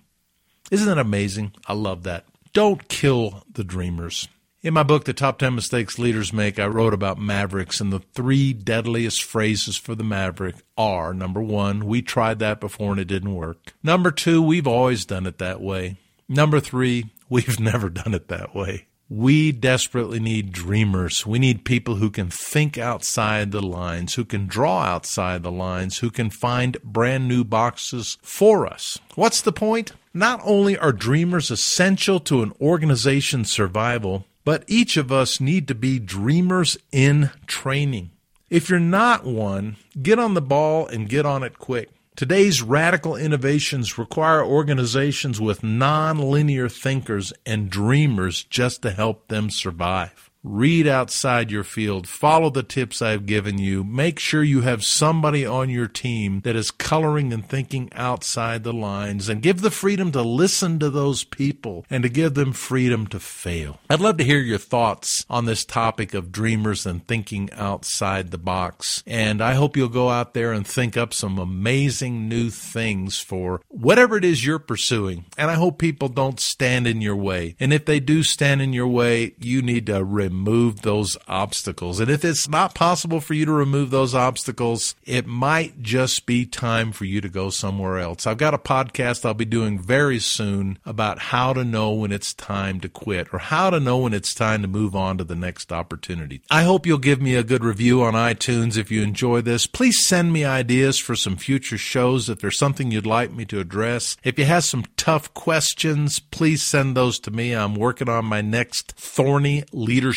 Isn't 0.71 0.87
that 0.87 0.97
amazing? 0.97 1.53
I 1.67 1.73
love 1.73 2.03
that. 2.03 2.25
Don't 2.53 2.87
kill 2.87 3.43
the 3.51 3.63
dreamers. 3.63 4.27
In 4.63 4.73
my 4.73 4.83
book, 4.83 5.05
The 5.05 5.13
Top 5.13 5.37
10 5.37 5.53
Mistakes 5.53 5.99
Leaders 5.99 6.33
Make, 6.33 6.57
I 6.57 6.65
wrote 6.65 6.93
about 6.93 7.19
mavericks, 7.19 7.79
and 7.79 7.93
the 7.93 7.99
three 7.99 8.53
deadliest 8.53 9.23
phrases 9.23 9.77
for 9.77 9.93
the 9.93 10.03
maverick 10.03 10.55
are 10.75 11.13
number 11.13 11.41
one, 11.41 11.85
we 11.85 12.01
tried 12.01 12.39
that 12.39 12.59
before 12.59 12.91
and 12.91 12.99
it 12.99 13.05
didn't 13.05 13.35
work. 13.35 13.73
Number 13.83 14.09
two, 14.09 14.41
we've 14.41 14.67
always 14.67 15.05
done 15.05 15.27
it 15.27 15.37
that 15.37 15.61
way. 15.61 15.97
Number 16.27 16.59
three, 16.59 17.05
we've 17.29 17.59
never 17.59 17.89
done 17.89 18.13
it 18.13 18.27
that 18.27 18.55
way. 18.55 18.87
We 19.09 19.53
desperately 19.53 20.19
need 20.19 20.51
dreamers. 20.51 21.25
We 21.25 21.39
need 21.39 21.63
people 21.63 21.95
who 21.95 22.09
can 22.09 22.29
think 22.29 22.77
outside 22.77 23.51
the 23.51 23.61
lines, 23.61 24.15
who 24.15 24.25
can 24.25 24.47
draw 24.47 24.81
outside 24.81 25.43
the 25.43 25.51
lines, 25.51 25.99
who 25.99 26.09
can 26.09 26.29
find 26.29 26.81
brand 26.83 27.25
new 27.29 27.45
boxes 27.45 28.17
for 28.21 28.67
us. 28.67 28.99
What's 29.15 29.41
the 29.41 29.53
point? 29.53 29.93
Not 30.13 30.41
only 30.43 30.77
are 30.77 30.91
dreamers 30.91 31.49
essential 31.49 32.19
to 32.21 32.43
an 32.43 32.51
organization's 32.59 33.49
survival, 33.49 34.25
but 34.43 34.65
each 34.67 34.97
of 34.97 35.09
us 35.11 35.39
need 35.39 35.69
to 35.69 35.75
be 35.75 35.99
dreamers 35.99 36.77
in 36.91 37.29
training. 37.45 38.11
If 38.49 38.69
you're 38.69 38.79
not 38.79 39.25
one, 39.25 39.77
get 40.01 40.19
on 40.19 40.33
the 40.33 40.41
ball 40.41 40.87
and 40.87 41.07
get 41.07 41.25
on 41.25 41.43
it 41.43 41.59
quick. 41.59 41.89
Today's 42.17 42.63
radical 42.63 43.15
innovations 43.15 43.99
require 43.99 44.43
organizations 44.43 45.39
with 45.39 45.61
non-linear 45.61 46.67
thinkers 46.67 47.31
and 47.45 47.69
dreamers 47.69 48.43
just 48.43 48.81
to 48.81 48.89
help 48.89 49.27
them 49.27 49.51
survive. 49.51 50.26
Read 50.47 50.87
outside 50.87 51.51
your 51.51 51.63
field, 51.63 52.07
follow 52.07 52.49
the 52.49 52.63
tips 52.63 53.01
I've 53.01 53.25
given 53.25 53.57
you, 53.57 53.83
make 53.83 54.19
sure 54.19 54.43
you 54.43 54.61
have 54.61 54.83
somebody 54.83 55.45
on 55.45 55.69
your 55.69 55.87
team 55.87 56.41
that 56.41 56.55
is 56.55 56.71
coloring 56.71 57.33
and 57.33 57.47
thinking 57.47 57.89
outside 57.93 58.63
the 58.63 58.73
lines, 58.73 59.29
and 59.29 59.41
give 59.41 59.61
the 59.61 59.71
freedom 59.71 60.11
to 60.13 60.21
listen 60.21 60.79
to 60.79 60.89
those 60.89 61.23
people 61.23 61.85
and 61.89 62.03
to 62.03 62.09
give 62.09 62.33
them 62.33 62.53
freedom 62.53 63.07
to 63.07 63.19
fail. 63.19 63.79
I'd 63.89 63.99
love 63.99 64.17
to 64.17 64.23
hear 64.23 64.39
your 64.39 64.57
thoughts 64.57 65.25
on 65.29 65.45
this 65.45 65.65
topic 65.65 66.13
of 66.13 66.31
dreamers 66.31 66.85
and 66.85 67.05
thinking 67.05 67.49
outside 67.53 68.31
the 68.31 68.37
box. 68.37 69.03
And 69.05 69.41
I 69.41 69.53
hope 69.53 69.75
you'll 69.75 69.89
go 69.89 70.09
out 70.09 70.33
there 70.33 70.53
and 70.53 70.65
think 70.65 70.97
up 70.97 71.13
some 71.13 71.37
amazing 71.37 72.29
new 72.29 72.49
things 72.49 73.19
for 73.19 73.61
whatever 73.69 74.17
it 74.17 74.25
is 74.25 74.45
you're 74.45 74.59
pursuing. 74.59 75.25
And 75.37 75.51
I 75.51 75.55
hope 75.55 75.77
people 75.77 76.09
don't 76.09 76.39
stand 76.39 76.87
in 76.87 77.01
your 77.01 77.15
way. 77.15 77.55
And 77.59 77.73
if 77.73 77.85
they 77.85 77.99
do 77.99 78.23
stand 78.23 78.61
in 78.61 78.73
your 78.73 78.87
way, 78.87 79.33
you 79.39 79.61
need 79.61 79.85
to 79.87 80.03
remove 80.37 80.81
those 80.81 81.17
obstacles. 81.27 81.99
And 81.99 82.11
if 82.11 82.23
it's 82.23 82.47
not 82.47 82.75
possible 82.75 83.19
for 83.19 83.33
you 83.33 83.45
to 83.45 83.51
remove 83.51 83.89
those 83.89 84.13
obstacles, 84.13 84.95
it 85.05 85.25
might 85.25 85.81
just 85.81 86.25
be 86.25 86.45
time 86.45 86.91
for 86.91 87.05
you 87.05 87.21
to 87.21 87.29
go 87.29 87.49
somewhere 87.49 87.97
else. 87.97 88.27
I've 88.27 88.37
got 88.37 88.53
a 88.53 88.59
podcast 88.59 89.25
I'll 89.25 89.33
be 89.33 89.45
doing 89.45 89.79
very 89.79 90.19
soon 90.19 90.77
about 90.85 91.19
how 91.19 91.53
to 91.53 91.63
know 91.63 91.91
when 91.91 92.11
it's 92.11 92.33
time 92.33 92.79
to 92.81 92.89
quit 92.89 93.33
or 93.33 93.39
how 93.39 93.69
to 93.71 93.79
know 93.79 93.97
when 93.97 94.13
it's 94.13 94.33
time 94.33 94.61
to 94.61 94.67
move 94.67 94.95
on 94.95 95.17
to 95.17 95.23
the 95.23 95.35
next 95.35 95.73
opportunity. 95.73 96.41
I 96.51 96.63
hope 96.63 96.85
you'll 96.85 96.99
give 96.99 97.21
me 97.21 97.35
a 97.35 97.43
good 97.43 97.63
review 97.63 98.03
on 98.03 98.13
iTunes 98.13 98.77
if 98.77 98.91
you 98.91 99.01
enjoy 99.01 99.41
this. 99.41 99.65
Please 99.65 100.05
send 100.05 100.31
me 100.31 100.45
ideas 100.45 100.99
for 100.99 101.15
some 101.15 101.37
future 101.37 101.77
shows 101.77 102.29
if 102.29 102.39
there's 102.39 102.59
something 102.59 102.91
you'd 102.91 103.07
like 103.07 103.31
me 103.31 103.45
to 103.45 103.59
address. 103.59 104.17
If 104.23 104.37
you 104.37 104.45
have 104.45 104.65
some 104.65 104.85
tough 104.97 105.33
questions, 105.33 106.19
please 106.19 106.61
send 106.61 106.95
those 106.95 107.19
to 107.21 107.31
me. 107.31 107.53
I'm 107.53 107.73
working 107.73 108.09
on 108.09 108.25
my 108.25 108.41
next 108.41 108.91
thorny 108.93 109.63
leadership 109.71 110.16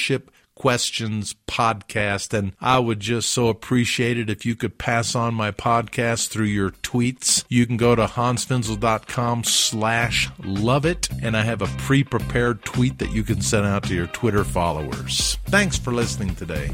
questions 0.60 1.34
podcast. 1.48 2.34
And 2.34 2.52
I 2.60 2.78
would 2.78 3.00
just 3.00 3.32
so 3.32 3.48
appreciate 3.48 4.18
it 4.18 4.28
if 4.28 4.44
you 4.44 4.54
could 4.54 4.76
pass 4.76 5.14
on 5.14 5.32
my 5.32 5.50
podcast 5.50 6.28
through 6.28 6.46
your 6.46 6.70
tweets. 6.70 7.44
You 7.48 7.66
can 7.66 7.78
go 7.78 7.94
to 7.94 8.04
hansfinzel.com 8.04 9.44
slash 9.44 10.28
love 10.44 10.84
it. 10.84 11.08
And 11.22 11.34
I 11.34 11.44
have 11.44 11.62
a 11.62 11.66
pre-prepared 11.78 12.62
tweet 12.62 12.98
that 12.98 13.10
you 13.10 13.22
can 13.22 13.40
send 13.40 13.64
out 13.64 13.84
to 13.84 13.94
your 13.94 14.08
Twitter 14.08 14.44
followers. 14.44 15.38
Thanks 15.46 15.78
for 15.78 15.92
listening 15.92 16.34
today. 16.34 16.70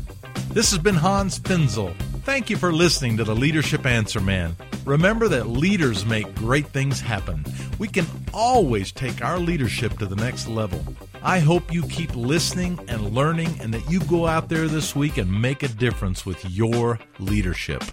This 0.51 0.71
has 0.71 0.81
been 0.81 0.97
Hans 0.97 1.39
Finzel. 1.39 1.95
Thank 2.27 2.51
you 2.51 2.57
for 2.57 2.73
listening 2.73 3.17
to 3.19 3.25
the 3.25 3.37
Leadership 3.37 3.87
Answer 3.87 4.19
Man. 4.19 4.57
Remember 4.85 5.29
that 5.29 5.47
leaders 5.47 6.05
make 6.05 6.35
great 6.35 6.67
things 6.67 7.01
happen. 7.01 7.45
We 7.79 7.87
can 7.87 8.05
always 8.35 8.91
take 8.91 9.25
our 9.25 9.39
leadership 9.39 9.97
to 10.01 10.07
the 10.07 10.17
next 10.17 10.49
level. 10.49 10.85
I 11.23 11.39
hope 11.39 11.73
you 11.73 11.85
keep 11.85 12.17
listening 12.17 12.81
and 12.89 13.13
learning 13.13 13.57
and 13.61 13.73
that 13.73 13.89
you 13.89 14.01
go 14.01 14.27
out 14.27 14.49
there 14.49 14.67
this 14.67 14.97
week 14.97 15.19
and 15.19 15.41
make 15.41 15.63
a 15.63 15.69
difference 15.69 16.27
with 16.27 16.45
your 16.51 16.99
leadership. 17.21 17.85